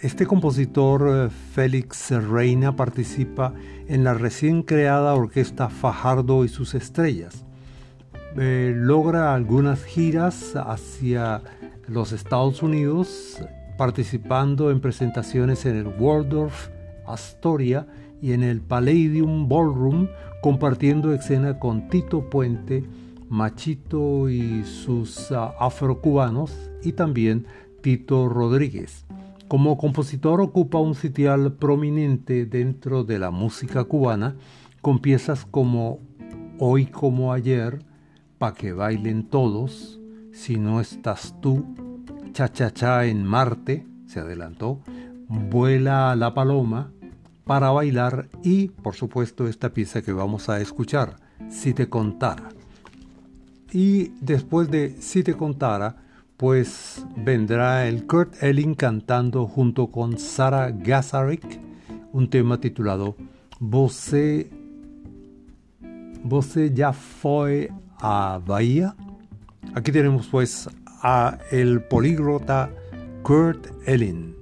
este 0.00 0.26
compositor 0.26 1.08
eh, 1.08 1.30
Félix 1.54 2.10
Reina 2.10 2.76
participa 2.76 3.54
en 3.88 4.04
la 4.04 4.14
recién 4.14 4.62
creada 4.62 5.14
orquesta 5.14 5.68
Fajardo 5.68 6.44
y 6.44 6.48
sus 6.48 6.74
estrellas. 6.74 7.44
Eh, 8.38 8.74
logra 8.76 9.34
algunas 9.34 9.82
giras 9.84 10.54
hacia 10.54 11.40
los 11.88 12.12
Estados 12.12 12.62
Unidos, 12.62 13.40
participando 13.76 14.70
en 14.70 14.80
presentaciones 14.80 15.66
en 15.66 15.76
el 15.76 15.88
Waldorf 15.98 16.68
Astoria 17.06 17.86
y 18.20 18.32
en 18.32 18.42
el 18.42 18.60
Palladium 18.60 19.48
Ballroom, 19.48 20.08
compartiendo 20.42 21.12
escena 21.12 21.58
con 21.58 21.88
Tito 21.88 22.28
Puente, 22.28 22.84
Machito 23.28 24.28
y 24.28 24.64
sus 24.64 25.30
uh, 25.30 25.52
afrocubanos 25.58 26.52
y 26.82 26.92
también 26.92 27.46
Tito 27.82 28.28
Rodríguez. 28.28 29.04
Como 29.48 29.78
compositor 29.78 30.40
ocupa 30.40 30.78
un 30.78 30.94
sitial 30.94 31.52
prominente 31.52 32.46
dentro 32.46 33.04
de 33.04 33.18
la 33.18 33.30
música 33.30 33.84
cubana 33.84 34.36
con 34.80 34.98
piezas 34.98 35.44
como 35.44 36.00
Hoy 36.58 36.86
como 36.86 37.32
ayer, 37.34 37.80
Pa' 38.38 38.54
que 38.54 38.72
bailen 38.72 39.28
todos, 39.28 39.95
Si 40.36 40.58
no 40.58 40.80
estás 40.82 41.34
tú, 41.40 41.64
Cha 42.32 42.52
Cha 42.52 42.70
Cha 42.70 43.06
en 43.06 43.24
Marte, 43.24 43.86
se 44.06 44.20
adelantó, 44.20 44.80
Vuela 45.28 46.14
la 46.14 46.34
paloma, 46.34 46.92
Para 47.44 47.70
bailar 47.70 48.28
y, 48.42 48.68
por 48.68 48.94
supuesto, 48.94 49.48
esta 49.48 49.70
pieza 49.70 50.02
que 50.02 50.12
vamos 50.12 50.50
a 50.50 50.60
escuchar, 50.60 51.16
Si 51.48 51.72
te 51.72 51.88
contara. 51.88 52.50
Y 53.72 54.08
después 54.20 54.70
de 54.70 54.94
Si 55.00 55.22
te 55.22 55.34
contara, 55.34 55.96
pues 56.36 57.04
vendrá 57.16 57.88
el 57.88 58.06
Kurt 58.06 58.42
Elling 58.42 58.74
cantando 58.74 59.46
junto 59.46 59.86
con 59.90 60.18
Sara 60.18 60.70
Gazarik 60.70 61.60
un 62.12 62.28
tema 62.28 62.60
titulado 62.60 63.16
Você 63.58 64.50
ya 66.74 66.92
fue 66.92 67.72
a 67.98 68.38
Bahía. 68.44 68.94
Aquí 69.74 69.92
tenemos 69.92 70.26
pues 70.28 70.68
a 71.02 71.38
el 71.50 71.82
políglota 71.82 72.70
Kurt 73.22 73.66
Elling. 73.86 74.34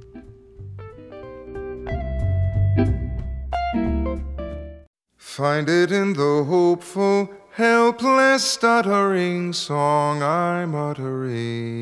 Find 5.17 5.69
it 5.69 5.91
in 5.91 6.13
the 6.13 6.45
hopeful 6.45 7.29
helpless 7.57 8.45
stuttering 8.45 9.53
song 9.53 10.23
I'm 10.23 10.75
uttering. 10.77 11.75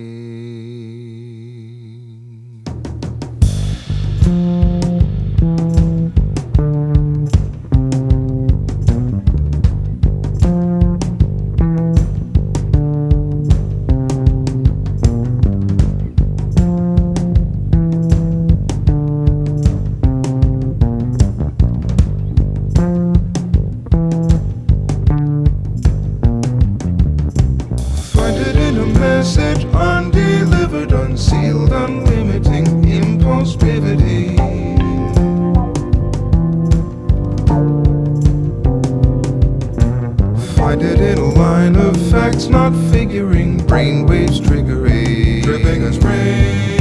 It's 42.42 42.50
not 42.50 42.72
figuring. 42.90 43.56
Brainwaves 43.68 44.40
triggering, 44.40 45.44
dripping 45.44 45.82
as 45.84 45.96
rain. 45.98 46.72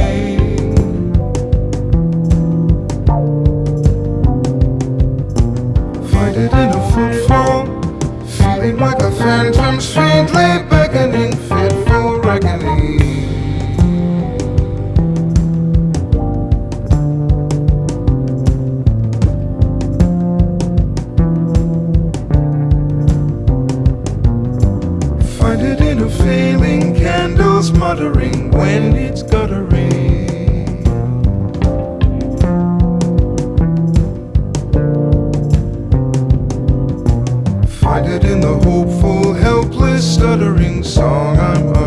Find 6.10 6.36
it 6.36 6.52
in 6.52 6.68
a 6.68 6.90
footfall, 6.90 7.66
feeling 8.26 8.78
like 8.78 9.00
a 9.02 9.12
phantom's 9.12 9.94
faintly 9.94 10.71
muttering 27.92 28.50
when 28.52 28.96
it's 28.96 29.22
guttering. 29.22 30.26
Find 37.66 38.06
it 38.06 38.24
in 38.24 38.40
the 38.40 38.58
hopeful, 38.64 39.34
helpless, 39.34 40.14
stuttering 40.14 40.82
song 40.82 41.36
I'm 41.38 41.81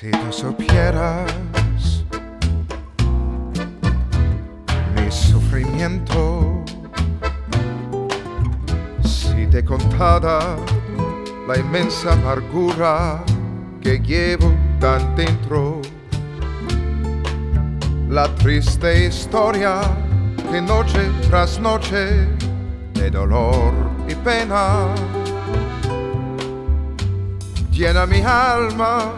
Si 0.00 0.10
tú 0.10 0.32
supieras 0.32 1.30
mi 4.96 5.10
sufrimiento, 5.10 6.64
si 9.04 9.46
te 9.48 9.62
contara 9.62 10.56
la 11.46 11.58
inmensa 11.58 12.14
amargura 12.14 13.22
que 13.82 13.98
llevo 13.98 14.54
tan 14.80 15.14
dentro, 15.16 15.82
la 18.08 18.26
triste 18.36 19.04
historia 19.04 19.82
que 20.50 20.62
noche 20.62 21.10
tras 21.28 21.60
noche 21.60 22.26
de 22.94 23.10
dolor 23.10 23.74
y 24.08 24.14
pena 24.14 24.94
llena 27.70 28.06
mi 28.06 28.22
alma, 28.22 29.12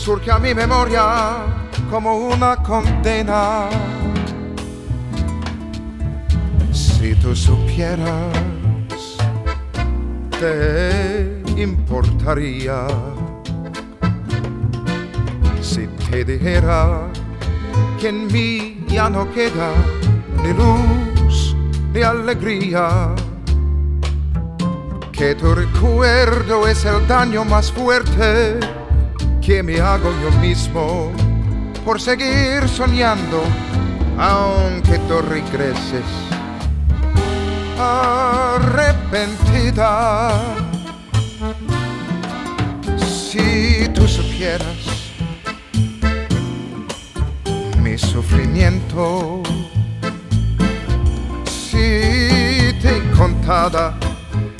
surge 0.00 0.30
a 0.30 0.38
mi 0.38 0.54
memoria 0.54 1.44
como 1.90 2.16
una 2.16 2.56
condena. 2.56 3.68
Si 6.72 7.14
tú 7.16 7.36
supieras, 7.36 8.32
te 10.40 11.42
importaría 11.60 12.86
si 15.60 15.86
te 16.08 16.24
dijera 16.24 17.06
que 18.00 18.08
en 18.08 18.26
mí 18.28 18.86
ya 18.88 19.10
no 19.10 19.30
queda 19.32 19.70
ni 20.42 20.54
luz 20.54 21.54
ni 21.92 22.00
alegría. 22.00 23.14
Que 25.12 25.34
tu 25.34 25.54
recuerdo 25.54 26.66
es 26.66 26.86
el 26.86 27.06
daño 27.06 27.44
más 27.44 27.70
fuerte 27.70 28.58
que 29.40 29.62
me 29.62 29.80
hago 29.80 30.12
yo 30.22 30.30
mismo 30.40 31.12
por 31.84 32.00
seguir 32.00 32.66
soñando, 32.68 33.42
aunque 34.18 34.98
tú 35.00 35.20
regreses 35.22 36.04
arrepentida. 37.78 40.32
Si 42.98 43.88
tú 43.94 44.06
supieras 44.06 44.76
mi 47.82 47.96
sufrimiento, 47.96 49.42
si 51.46 52.74
te 52.82 53.10
contara 53.16 53.94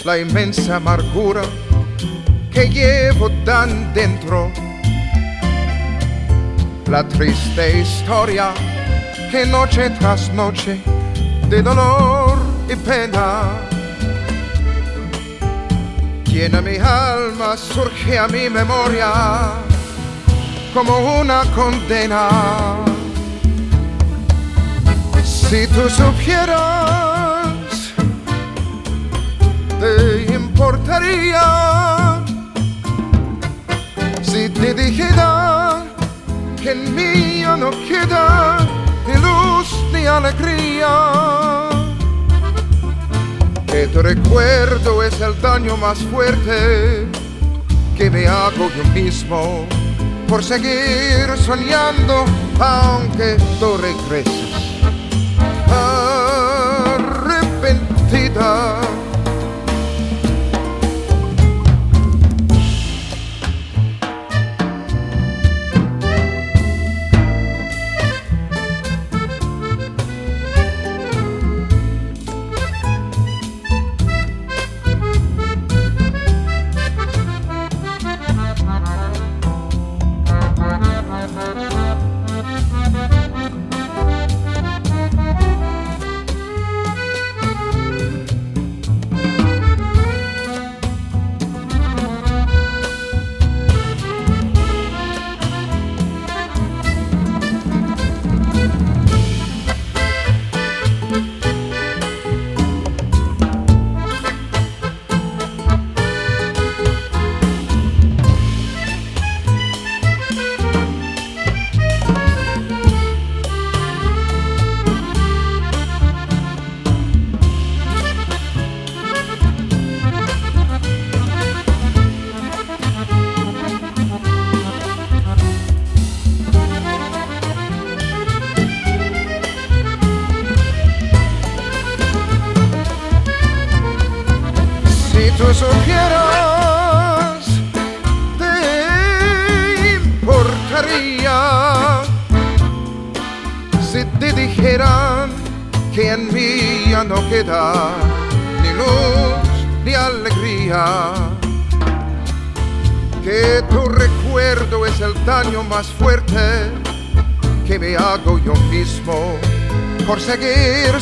la 0.04 0.18
inmensa 0.18 0.76
amargura 0.76 1.42
que 2.50 2.68
llevo 2.68 3.30
tan 3.44 3.92
dentro, 3.92 4.50
la 6.90 7.04
triste 7.04 7.80
historia 7.80 8.52
que 9.30 9.46
noche 9.46 9.90
tras 10.00 10.28
noche 10.32 10.80
de 11.48 11.62
dolor 11.62 12.36
y 12.68 12.74
pena 12.74 13.70
llena 16.24 16.60
mi 16.60 16.76
alma, 16.76 17.56
surge 17.56 18.18
a 18.18 18.26
mi 18.28 18.48
memoria 18.48 19.12
como 20.74 21.20
una 21.20 21.42
condena. 21.54 22.28
Si 25.24 25.66
tú 25.66 25.88
supieras, 25.90 27.54
te 29.80 30.34
importaría 30.34 31.44
si 34.22 34.48
te 34.48 34.72
dijera 34.74 35.59
que 36.62 36.72
en 36.72 36.94
mí 36.94 37.40
ya 37.40 37.56
no 37.56 37.70
queda 37.70 38.58
ni 39.06 39.14
luz 39.14 39.74
ni 39.92 40.06
alegría. 40.06 41.68
Que 43.66 43.86
tu 43.88 44.02
recuerdo 44.02 45.02
es 45.02 45.20
el 45.20 45.40
daño 45.40 45.76
más 45.76 45.98
fuerte 45.98 47.06
que 47.96 48.10
me 48.10 48.26
hago 48.26 48.70
yo 48.76 48.84
mismo 48.92 49.66
por 50.28 50.42
seguir 50.44 51.36
soñando 51.36 52.24
aunque 52.58 53.36
tú 53.58 53.76
regreses 53.76 54.50
arrepentida. 57.66 58.79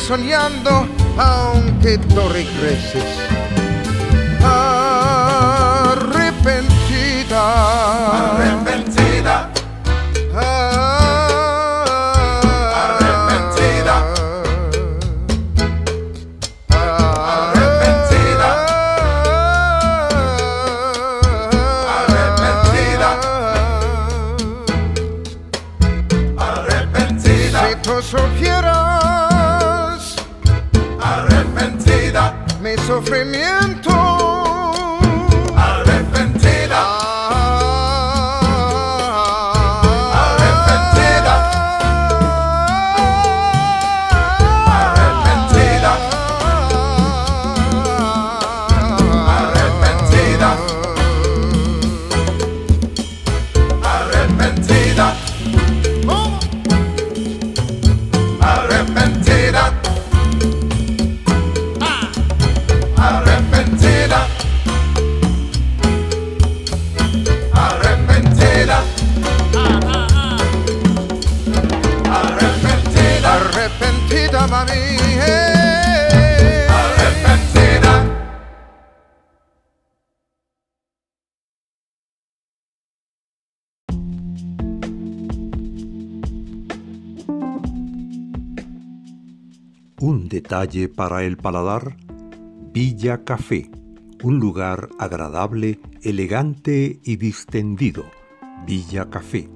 Soñando 0.09 0.87
aunque 1.19 1.99
tú 1.99 2.27
regreses 2.29 3.38
para 90.93 91.23
el 91.23 91.37
paladar. 91.37 91.95
Villa 92.73 93.23
Café. 93.23 93.71
Un 94.23 94.39
lugar 94.39 94.89
agradable, 94.99 95.79
elegante 96.01 96.99
y 97.01 97.15
distendido. 97.15 98.03
Villa 98.67 99.09
Café. 99.09 99.49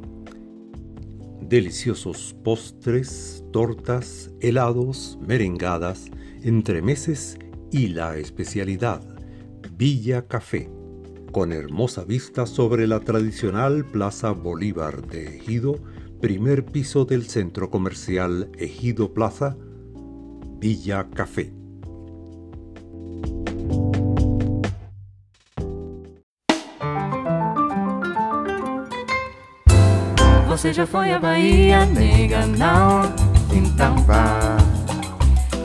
deliciosos 1.41 2.33
postres, 2.41 3.43
tortas, 3.51 4.31
helados, 4.39 5.19
merengadas, 5.27 6.09
entremeses 6.41 7.37
y 7.69 7.89
la 7.89 8.15
especialidad, 8.17 9.01
Villa 9.77 10.25
Café, 10.25 10.69
con 11.33 11.51
hermosa 11.51 12.05
vista 12.05 12.45
sobre 12.45 12.87
la 12.87 13.01
tradicional 13.01 13.85
Plaza 13.85 14.31
Bolívar 14.31 15.05
de 15.05 15.35
Ejido, 15.35 15.75
primer 16.21 16.63
piso 16.63 17.03
del 17.03 17.23
centro 17.23 17.69
comercial 17.69 18.49
Ejido 18.57 19.13
Plaza, 19.13 19.57
Villa 20.63 21.05
Café. 21.13 21.49
Você 30.47 30.71
já 30.71 30.87
foi 30.87 31.11
à 31.11 31.19
Bahia, 31.19 31.85
nega? 31.87 32.45
Não, 32.45 33.01
então 33.51 33.97
vá. 34.05 34.55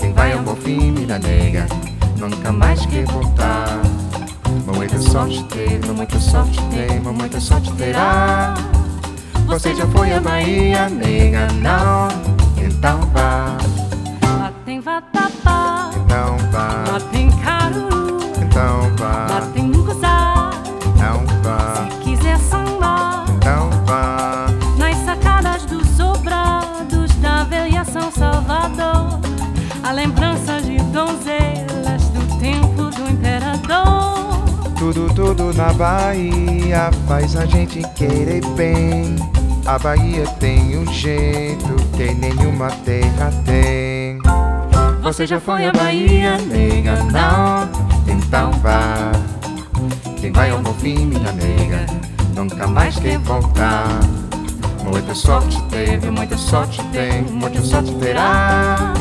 Quem 0.01 0.13
vai 0.13 0.33
ao 0.33 0.43
Bonfim, 0.43 0.91
mira 0.91 1.21
nega, 1.21 1.69
nunca 2.19 2.51
mais 2.51 2.85
quer 2.87 3.05
voltar. 3.05 3.81
Muita 4.67 4.99
sorte 4.99 5.45
teve, 5.45 5.93
muita 5.93 6.19
sorte 6.19 6.59
tem, 6.71 6.99
muita 6.99 7.39
sorte 7.39 7.73
terá. 7.75 8.53
Você 9.47 9.73
já 9.77 9.87
foi 9.87 10.13
à 10.13 10.21
Bahia, 10.21 10.89
nega? 10.89 11.47
Não, 11.53 12.09
então 12.61 13.01
vá. 13.13 13.78
Lá 16.19 16.27
tem 16.27 16.39
Então 16.49 16.51
lá 16.51 16.87
vá, 16.89 17.01
tem 17.13 17.31
caruru, 17.31 18.19
então 18.43 18.81
lá 18.99 19.27
vá, 19.29 19.41
tem 19.55 19.63
munguzá. 19.63 20.51
então 20.97 21.25
vá, 21.45 21.75
Se 21.77 21.97
quiser 21.99 22.39
sambar, 22.41 23.25
então 23.37 23.71
vá. 23.87 24.47
nas 24.77 24.97
sacadas 25.05 25.65
dos 25.67 25.87
sobrados 25.91 27.15
da 27.21 27.45
velha 27.45 27.85
São 27.85 28.11
Salvador, 28.11 29.21
a 29.85 29.93
lembrança 29.93 30.61
de 30.61 30.79
donzelas 30.79 32.09
do 32.09 32.39
tempo 32.41 32.91
do 32.91 33.11
imperador. 33.13 34.43
Tudo, 34.77 35.15
tudo 35.15 35.53
na 35.55 35.73
Bahia 35.73 36.91
faz 37.07 37.37
a 37.37 37.47
gente 37.47 37.81
querer 37.95 38.45
bem. 38.57 39.15
A 39.67 39.79
Bahia 39.79 40.25
tem 40.41 40.79
um 40.79 40.93
jeito 40.93 41.77
que 41.97 42.13
nenhuma 42.15 42.71
terra 42.85 43.31
tem. 43.45 44.18
Você 45.09 45.27
já 45.27 45.41
foi 45.41 45.65
à 45.65 45.73
Bahia, 45.73 46.37
nega? 46.37 47.03
Não, 47.05 47.67
então 48.07 48.53
vá. 48.61 49.11
Quem 50.21 50.31
vai 50.31 50.51
ao 50.51 50.59
Bonfim, 50.59 51.07
minha 51.07 51.33
nega, 51.33 51.87
nunca 52.37 52.67
mais 52.67 52.99
quer 52.99 53.19
voltar. 53.21 53.89
Muita 54.85 55.15
sorte 55.15 55.63
teve, 55.71 56.11
muita 56.11 56.37
sorte 56.37 56.85
tem, 56.93 57.23
muita 57.23 57.63
sorte 57.63 57.91
terá. 57.95 58.93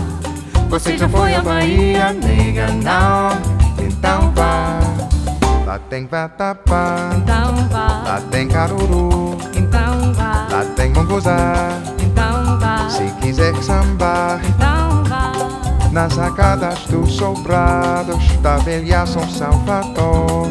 Você 0.70 0.98
já 0.98 1.10
foi 1.10 1.36
à 1.36 1.42
Bahia, 1.42 2.14
nega? 2.14 2.68
Não, 2.68 3.86
então 3.86 4.32
vá. 4.32 4.80
Lá 5.66 5.78
tem 5.90 6.08
vatapá, 6.08 7.10
Então 7.18 7.68
vá, 7.68 8.04
lá 8.06 8.22
tem 8.32 8.48
caruru, 8.48 9.38
então 9.54 10.14
vá, 10.14 10.48
lá 10.50 10.64
tem 10.74 10.90
munguzá. 10.90 11.68
então 12.00 12.58
vá, 12.60 12.88
Se 12.90 13.04
quiser 13.20 13.54
sambar 13.62 14.40
então. 14.46 14.67
Nas 15.98 16.14
sacadas 16.14 16.78
dos 16.92 17.12
sobrados 17.14 18.24
da 18.44 18.58
velha 18.58 19.04
São 19.08 19.28
Salvador, 19.28 20.48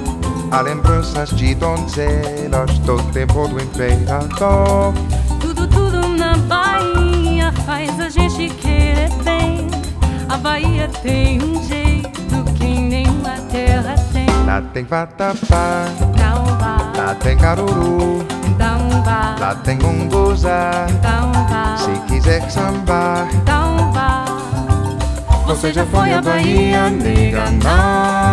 há 0.50 0.60
lembranças 0.60 1.30
de 1.30 1.54
donzelas 1.54 2.76
do 2.80 3.00
tempo 3.12 3.46
do 3.46 3.62
imperador. 3.62 4.92
Tudo, 5.40 5.68
tudo 5.68 6.08
na 6.08 6.36
Bahia 6.36 7.52
faz 7.64 8.00
a 8.00 8.08
gente 8.08 8.48
querer 8.56 9.08
bem. 9.22 9.68
A 10.28 10.36
Bahia 10.36 10.90
tem 11.00 11.40
um 11.40 11.62
jeito 11.62 12.42
que 12.56 12.66
nenhuma 12.66 13.36
terra 13.48 13.94
tem. 14.12 14.26
Lá 14.46 14.60
tem 14.74 14.82
vatapá, 14.82 15.84
vá, 16.58 16.92
lá 16.96 17.14
tem 17.14 17.36
caruru, 17.36 18.26
vá, 19.04 19.36
lá 19.38 19.54
tem 19.54 19.76
então 19.76 21.32
vá, 21.32 21.76
Se 21.76 21.92
quiser 22.08 22.50
sambar, 22.50 23.28
então 23.32 23.70
vá. 23.70 23.75
Você 25.46 25.72
já 25.72 25.86
foi 25.86 26.12
à 26.12 26.20
Bahia, 26.20 26.90
nega? 26.90 27.44
Não. 27.62 28.25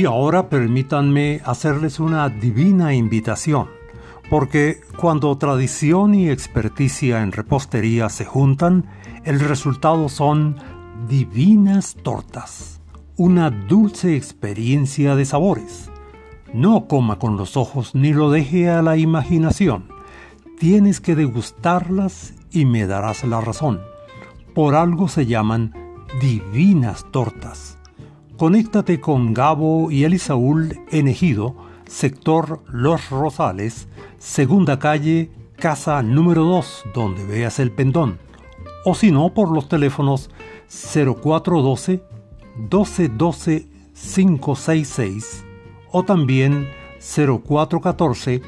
Y 0.00 0.06
ahora 0.06 0.48
permítanme 0.48 1.42
hacerles 1.44 2.00
una 2.00 2.30
divina 2.30 2.94
invitación, 2.94 3.68
porque 4.30 4.80
cuando 4.96 5.36
tradición 5.36 6.14
y 6.14 6.30
experticia 6.30 7.20
en 7.20 7.32
repostería 7.32 8.08
se 8.08 8.24
juntan, 8.24 8.86
el 9.24 9.40
resultado 9.40 10.08
son 10.08 10.56
divinas 11.06 11.96
tortas, 12.02 12.80
una 13.18 13.50
dulce 13.50 14.16
experiencia 14.16 15.16
de 15.16 15.26
sabores. 15.26 15.90
No 16.54 16.88
coma 16.88 17.18
con 17.18 17.36
los 17.36 17.58
ojos 17.58 17.94
ni 17.94 18.14
lo 18.14 18.30
deje 18.30 18.70
a 18.70 18.80
la 18.80 18.96
imaginación. 18.96 19.88
Tienes 20.58 21.02
que 21.02 21.14
degustarlas 21.14 22.32
y 22.50 22.64
me 22.64 22.86
darás 22.86 23.22
la 23.24 23.42
razón. 23.42 23.82
Por 24.54 24.76
algo 24.76 25.08
se 25.08 25.26
llaman 25.26 25.74
divinas 26.22 27.04
tortas. 27.10 27.79
Conéctate 28.40 29.00
con 29.00 29.34
Gabo 29.34 29.90
y 29.90 30.04
Elisaúl 30.04 30.80
en 30.90 31.08
Ejido, 31.08 31.54
sector 31.86 32.62
Los 32.72 33.10
Rosales, 33.10 33.86
segunda 34.16 34.78
calle, 34.78 35.30
casa 35.56 36.02
número 36.02 36.44
2, 36.44 36.84
donde 36.94 37.26
veas 37.26 37.58
el 37.58 37.70
pendón. 37.70 38.18
O 38.86 38.94
si 38.94 39.12
no, 39.12 39.34
por 39.34 39.50
los 39.50 39.68
teléfonos 39.68 40.30
0412 40.70 42.02
1212 42.56 43.68
566 43.92 45.44
o 45.92 46.02
también 46.02 46.66
0414 46.98 48.40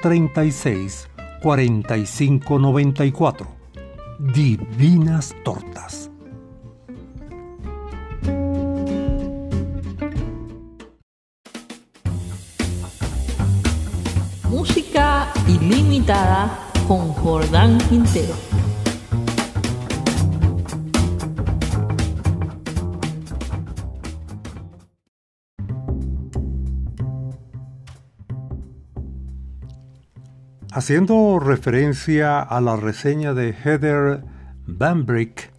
036 0.00 1.08
4594. 1.42 3.46
Divinas 4.18 5.36
tortas. 5.44 6.11
Con 16.86 17.08
Jordán 17.12 17.78
Quintero. 17.88 18.34
Haciendo 30.72 31.38
referencia 31.38 32.40
a 32.40 32.60
la 32.60 32.76
reseña 32.76 33.34
de 33.34 33.52
Heather 33.52 34.24
Bambrick, 34.66 35.52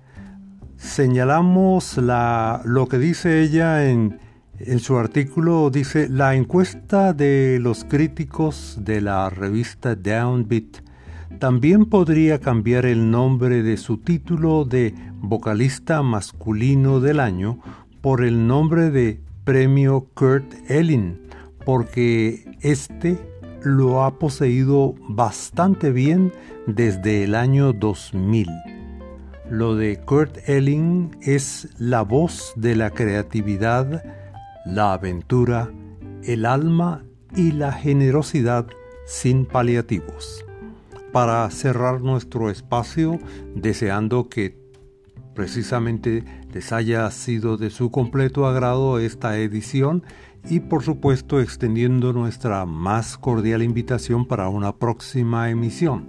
señalamos 0.76 1.98
la, 1.98 2.62
lo 2.66 2.88
que 2.88 2.98
dice 2.98 3.42
ella 3.42 3.86
en, 3.86 4.20
en 4.58 4.80
su 4.80 4.98
artículo, 4.98 5.70
dice, 5.70 6.10
la 6.10 6.36
encuesta 6.36 7.14
de 7.14 7.60
los 7.62 7.84
críticos 7.84 8.78
de 8.82 9.02
la 9.02 9.30
revista 9.30 9.96
Downbeat 9.96 10.93
también 11.40 11.86
podría 11.86 12.40
cambiar 12.40 12.86
el 12.86 13.12
nombre 13.12 13.64
de 13.64 13.78
su 13.78 13.98
título 13.98 14.66
de 14.66 14.94
vocalista 15.20 16.02
masculino 16.02 17.00
del 17.00 17.20
año 17.20 17.60
por 18.02 18.24
el 18.24 18.48
nombre 18.48 18.90
de 18.92 19.20
Premio 19.44 20.08
Kurt 20.14 20.54
Elling, 20.70 21.20
porque 21.66 22.46
este 22.62 23.18
lo 23.62 24.04
ha 24.04 24.20
poseído 24.20 24.96
bastante 25.10 25.92
bien 25.92 26.34
desde 26.68 27.24
el 27.24 27.36
año 27.36 27.74
2000. 27.74 28.48
Lo 29.50 29.76
de 29.76 29.98
Kurt 29.98 30.38
Elling 30.48 31.18
es 31.22 31.70
la 31.78 32.02
voz 32.02 32.54
de 32.56 32.76
la 32.76 32.90
creatividad, 32.90 34.04
la 34.66 34.94
aventura, 34.94 35.70
el 36.24 36.46
alma 36.46 37.04
y 37.36 37.52
la 37.52 37.72
generosidad 37.72 38.68
sin 39.06 39.46
paliativos. 39.46 40.46
Para 41.14 41.48
cerrar 41.52 42.02
nuestro 42.02 42.50
espacio, 42.50 43.20
deseando 43.56 44.30
que 44.30 44.58
precisamente 45.36 46.24
les 46.52 46.74
haya 46.74 47.10
sido 47.12 47.56
de 47.56 47.70
su 47.70 47.92
completo 47.92 48.48
agrado 48.48 48.98
esta 48.98 49.38
edición 49.38 50.04
y 50.50 50.60
por 50.60 50.82
supuesto 50.82 51.40
extendiendo 51.40 52.14
nuestra 52.14 52.66
más 52.66 53.18
cordial 53.18 53.62
invitación 53.62 54.26
para 54.26 54.50
una 54.50 54.76
próxima 54.76 55.52
emisión. 55.52 56.06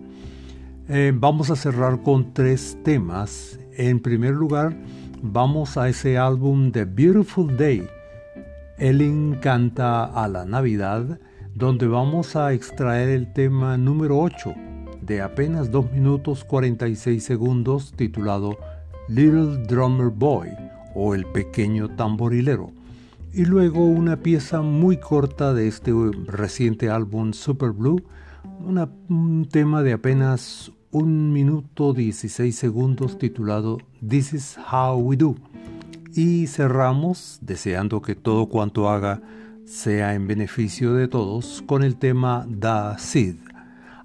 Eh, 0.88 1.12
vamos 1.14 1.50
a 1.50 1.56
cerrar 1.56 2.02
con 2.02 2.32
tres 2.32 2.78
temas. 2.82 3.58
En 3.76 4.00
primer 4.00 4.32
lugar, 4.32 4.74
vamos 5.22 5.76
a 5.76 5.88
ese 5.90 6.16
álbum 6.16 6.72
The 6.72 6.86
Beautiful 6.86 7.56
Day. 7.58 7.86
Ellen 8.78 9.38
canta 9.40 10.04
a 10.04 10.26
la 10.28 10.46
Navidad, 10.46 11.20
donde 11.54 11.86
vamos 11.86 12.36
a 12.36 12.54
extraer 12.54 13.10
el 13.10 13.32
tema 13.34 13.76
número 13.76 14.18
8 14.18 14.73
de 15.04 15.20
apenas 15.20 15.70
2 15.70 15.92
minutos 15.92 16.44
46 16.44 17.22
segundos 17.22 17.92
titulado 17.94 18.58
Little 19.08 19.58
Drummer 19.66 20.08
Boy 20.08 20.48
o 20.94 21.14
El 21.14 21.26
Pequeño 21.26 21.94
Tamborilero, 21.96 22.72
y 23.32 23.44
luego 23.44 23.84
una 23.84 24.16
pieza 24.16 24.62
muy 24.62 24.96
corta 24.98 25.52
de 25.52 25.66
este 25.66 25.92
reciente 26.26 26.88
álbum 26.88 27.32
Super 27.32 27.70
Blue, 27.70 28.02
un 29.08 29.48
tema 29.50 29.82
de 29.82 29.92
apenas 29.92 30.70
1 30.92 31.32
minuto 31.32 31.92
16 31.92 32.54
segundos 32.54 33.18
titulado 33.18 33.78
This 34.06 34.32
is 34.32 34.56
How 34.72 34.96
We 34.98 35.16
Do. 35.16 35.34
Y 36.14 36.46
cerramos 36.46 37.38
deseando 37.42 38.00
que 38.00 38.14
todo 38.14 38.46
cuanto 38.46 38.88
haga 38.88 39.20
sea 39.64 40.14
en 40.14 40.28
beneficio 40.28 40.94
de 40.94 41.08
todos 41.08 41.64
con 41.66 41.82
el 41.82 41.96
tema 41.96 42.46
Da 42.48 42.96
Sid. 42.98 43.34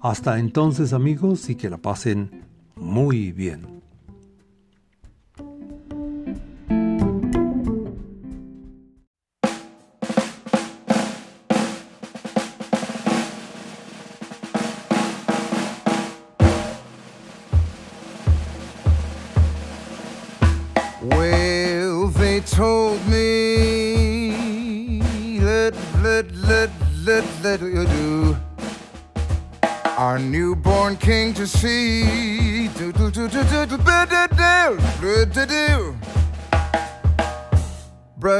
Hasta 0.00 0.38
entonces 0.38 0.94
amigos 0.94 1.50
y 1.50 1.56
que 1.56 1.68
la 1.68 1.76
pasen 1.76 2.44
muy 2.74 3.32
bien. 3.32 3.79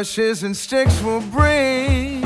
Brushes 0.01 0.45
and 0.45 0.57
sticks 0.57 1.03
will 1.03 1.21
bring 1.21 2.23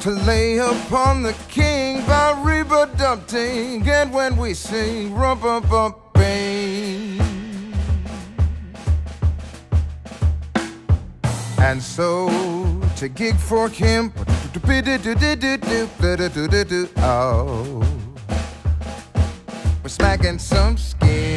to 0.00 0.10
lay 0.26 0.58
upon 0.58 1.22
the 1.22 1.34
king 1.48 2.04
by 2.04 2.38
Reba 2.44 2.90
Dumpting. 2.98 3.88
And 3.88 4.12
when 4.12 4.36
we 4.36 4.52
sing, 4.52 5.14
rump, 5.14 5.40
bump, 5.40 5.70
bump, 5.70 5.96
bang. 6.12 7.18
And 11.60 11.82
so 11.82 12.28
to 12.96 13.08
gig 13.08 13.36
for 13.36 13.70
him. 13.70 14.12
Oh, 16.98 17.80
we're 19.82 19.88
smacking 19.88 20.38
some 20.38 20.76
skin. 20.76 21.27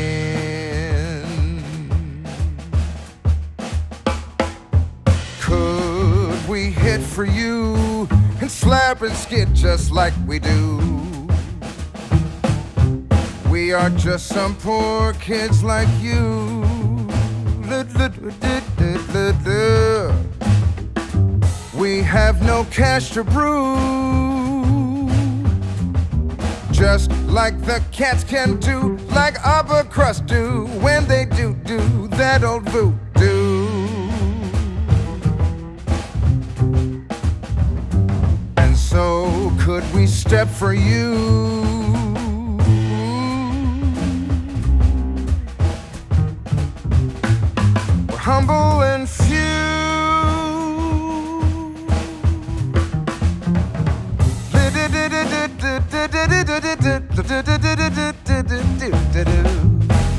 We 6.61 6.69
hit 6.69 7.01
for 7.01 7.25
you 7.25 8.07
and 8.39 8.51
slap 8.51 9.01
and 9.01 9.15
skid 9.15 9.55
just 9.55 9.91
like 9.91 10.13
we 10.27 10.37
do? 10.37 10.77
We 13.49 13.73
are 13.73 13.89
just 13.89 14.27
some 14.27 14.55
poor 14.57 15.13
kids 15.13 15.63
like 15.63 15.89
you. 15.99 16.61
We 21.73 22.03
have 22.03 22.43
no 22.43 22.65
cash 22.65 23.09
to 23.13 23.23
brew. 23.23 25.09
Just 26.71 27.11
like 27.25 27.59
the 27.65 27.81
cats 27.91 28.23
can 28.23 28.59
do, 28.59 28.97
like 29.15 29.35
upper 29.43 29.83
crust 29.89 30.27
do 30.27 30.67
when 30.79 31.07
they 31.07 31.25
do 31.25 31.55
do 31.65 32.07
that 32.09 32.43
old 32.43 32.69
voodoo. 32.69 33.00
So 39.81 39.87
could 39.87 39.95
we 39.95 40.07
step 40.07 40.47
for 40.47 40.73
you? 40.73 41.11
We're 48.09 48.17
humble 48.17 48.81
and 48.83 49.09
few. 49.09 49.37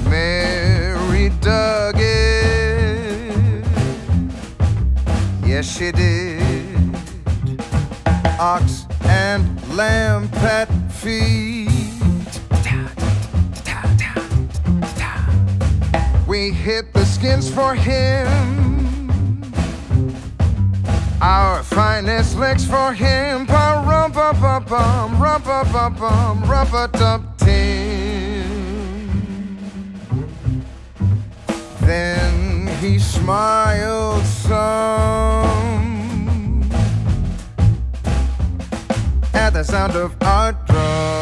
Mary 0.08 1.30
dug 1.40 1.96
it. 1.98 3.64
Yes, 5.44 5.76
she 5.76 5.92
did. 5.92 6.42
Ox 8.38 8.81
and 9.22 9.76
lamb 9.76 10.28
pat 10.28 10.68
feet. 10.90 11.68
We 16.26 16.50
hit 16.50 16.92
the 16.92 17.04
skins 17.04 17.48
for 17.52 17.74
him 17.74 18.52
our 21.22 21.62
finest 21.62 22.36
licks 22.36 22.64
for 22.64 22.92
him. 22.92 23.46
Pum 23.46 23.88
rum 23.88 24.10
pa 24.10 24.32
pa 24.32 24.58
pum 24.58 25.22
rum 25.22 25.40
pa 25.42 25.62
pa 25.72 25.88
pum 26.00 26.42
rum 26.50 26.66
pa 26.66 26.86
tum 26.88 27.20
tim. 27.36 27.92
Then 31.80 32.66
he 32.80 32.98
smiled 32.98 34.24
some 34.24 35.71
at 39.42 39.54
the 39.54 39.64
sound 39.64 39.96
of 39.96 40.14
our 40.22 40.52
drum. 40.52 41.21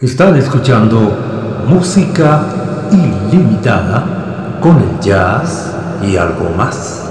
Están 0.00 0.36
escuchando 0.36 1.12
música 1.66 2.44
ilimitada 2.92 4.60
con 4.60 4.76
el 4.76 5.00
jazz 5.00 5.74
y 6.00 6.16
algo 6.16 6.50
más. 6.56 7.07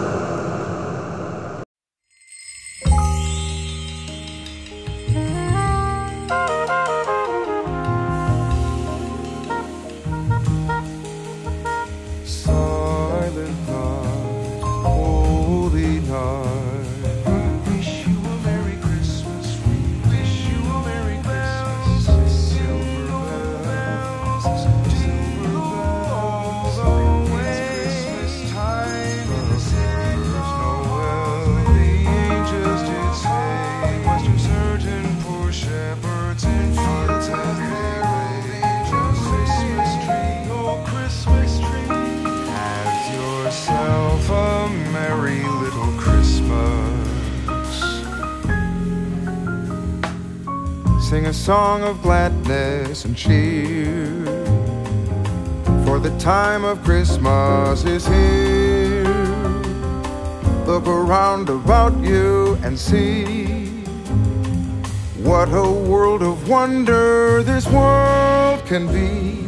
Wonder 66.61 67.43
this 67.43 67.67
world 67.67 68.65
can 68.65 68.87
be. 68.87 69.45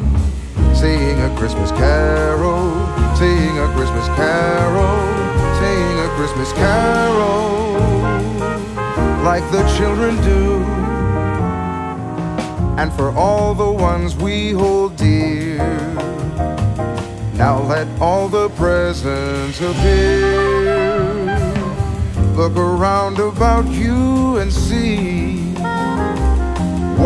Sing 0.75 1.15
a 1.27 1.35
Christmas 1.35 1.71
carol, 1.71 2.69
sing 3.15 3.53
a 3.65 3.67
Christmas 3.75 4.07
carol, 4.09 4.97
sing 5.59 5.93
a 6.05 6.09
Christmas 6.17 6.51
carol, 6.53 7.79
like 9.23 9.45
the 9.55 9.63
children 9.75 10.13
do. 10.31 10.43
And 12.79 12.93
for 12.93 13.09
all 13.17 13.55
the 13.55 13.71
ones 13.71 14.15
we 14.15 14.51
hold 14.51 14.95
dear, 14.95 15.57
now 17.43 17.55
let 17.73 17.87
all 17.99 18.27
the 18.29 18.49
presents 18.49 19.59
appear. 19.61 20.29
Look 22.35 22.55
around 22.55 23.17
about 23.17 23.65
you 23.65 24.37
and 24.37 24.53
see 24.53 25.38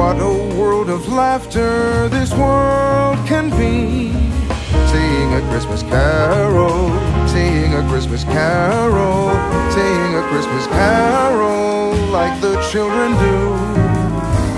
what 0.04 0.20
a 0.20 0.58
world 0.60 0.90
of 0.90 1.08
laughter 1.08 2.10
this 2.10 2.34
world 2.34 3.16
can 3.26 3.50
be. 3.52 4.12
Sing 4.92 5.34
a 5.34 5.42
Christmas 5.50 5.82
carol, 5.84 6.90
sing 7.26 7.74
a 7.74 7.88
Christmas 7.88 8.26
carol, 8.26 9.30
sing 9.72 10.10
a 10.22 10.24
Christmas 10.30 10.68
carol 10.68 11.96
like 12.12 12.36
the 12.42 12.56
children 12.70 13.12
do. 13.14 13.38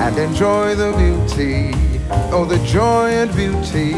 And 0.03 0.17
enjoy 0.17 0.73
the 0.73 0.91
beauty, 0.97 1.77
oh, 2.33 2.45
the 2.45 2.57
joy 2.65 3.09
and 3.21 3.31
beauty 3.35 3.93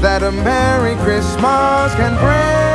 that 0.00 0.22
a 0.22 0.32
Merry 0.32 0.94
Christmas 1.04 1.94
can 2.00 2.14
bring 2.16 2.71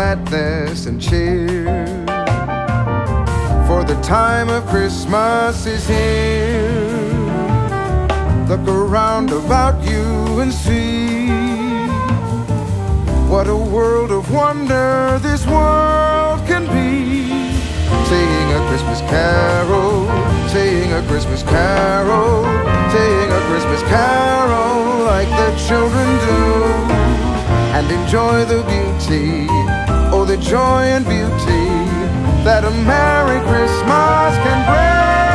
gladness 0.00 0.86
and 0.86 0.98
cheer. 0.98 1.66
For 3.68 3.84
the 3.84 4.00
time 4.02 4.48
of 4.48 4.64
Christmas 4.66 5.66
is 5.66 5.86
here. 5.86 6.88
Look 8.48 8.66
around 8.66 9.30
about 9.30 9.76
you 9.84 10.40
and 10.40 10.50
see 10.50 11.28
what 13.28 13.46
a 13.46 13.60
world 13.74 14.10
of 14.10 14.32
wonder 14.32 15.18
this 15.22 15.46
world 15.46 16.40
can 16.48 16.64
be. 16.76 17.28
Sing 18.10 18.46
a 18.58 18.60
Christmas 18.68 19.00
carol, 19.12 20.06
sing 20.48 20.90
a 20.94 21.02
Christmas 21.10 21.42
carol, 21.42 22.44
sing 22.94 23.26
a 23.38 23.42
Christmas 23.50 23.82
carol 23.92 25.04
like 25.12 25.28
the 25.40 25.50
children 25.68 26.08
do 26.26 26.90
and 27.76 27.86
enjoy 27.90 28.44
the 28.46 28.62
beauty, 28.64 29.46
the 30.30 30.36
joy 30.36 30.82
and 30.84 31.04
beauty 31.06 31.66
that 32.44 32.62
a 32.62 32.70
Merry 32.86 33.40
Christmas 33.50 34.36
can 34.46 34.60
bring 34.70 35.29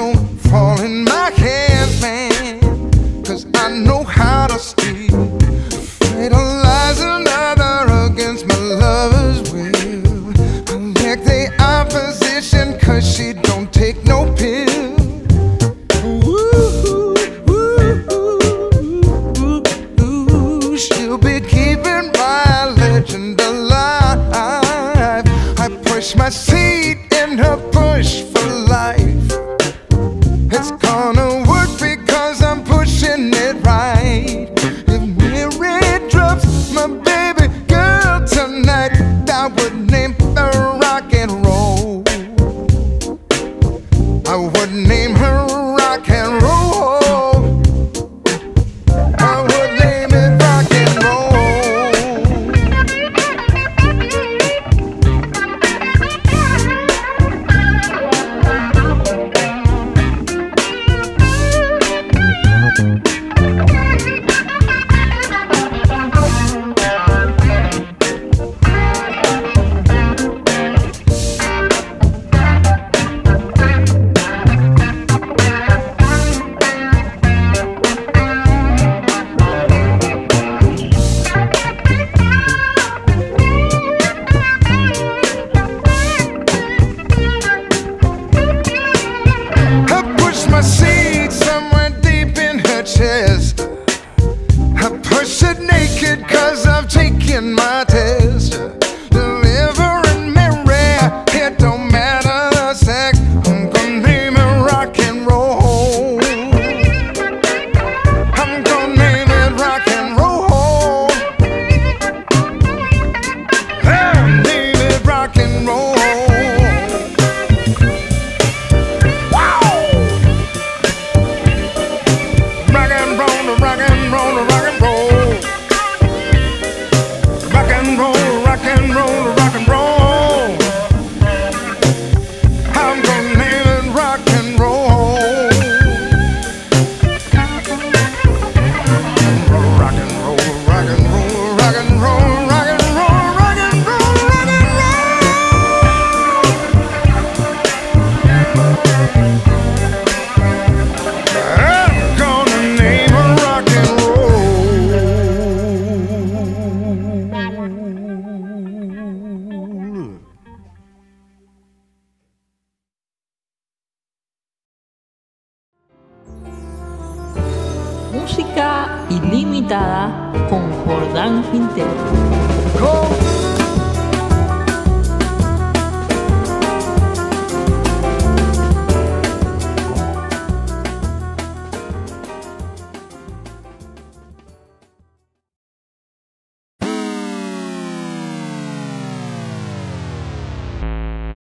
don't 0.00 0.29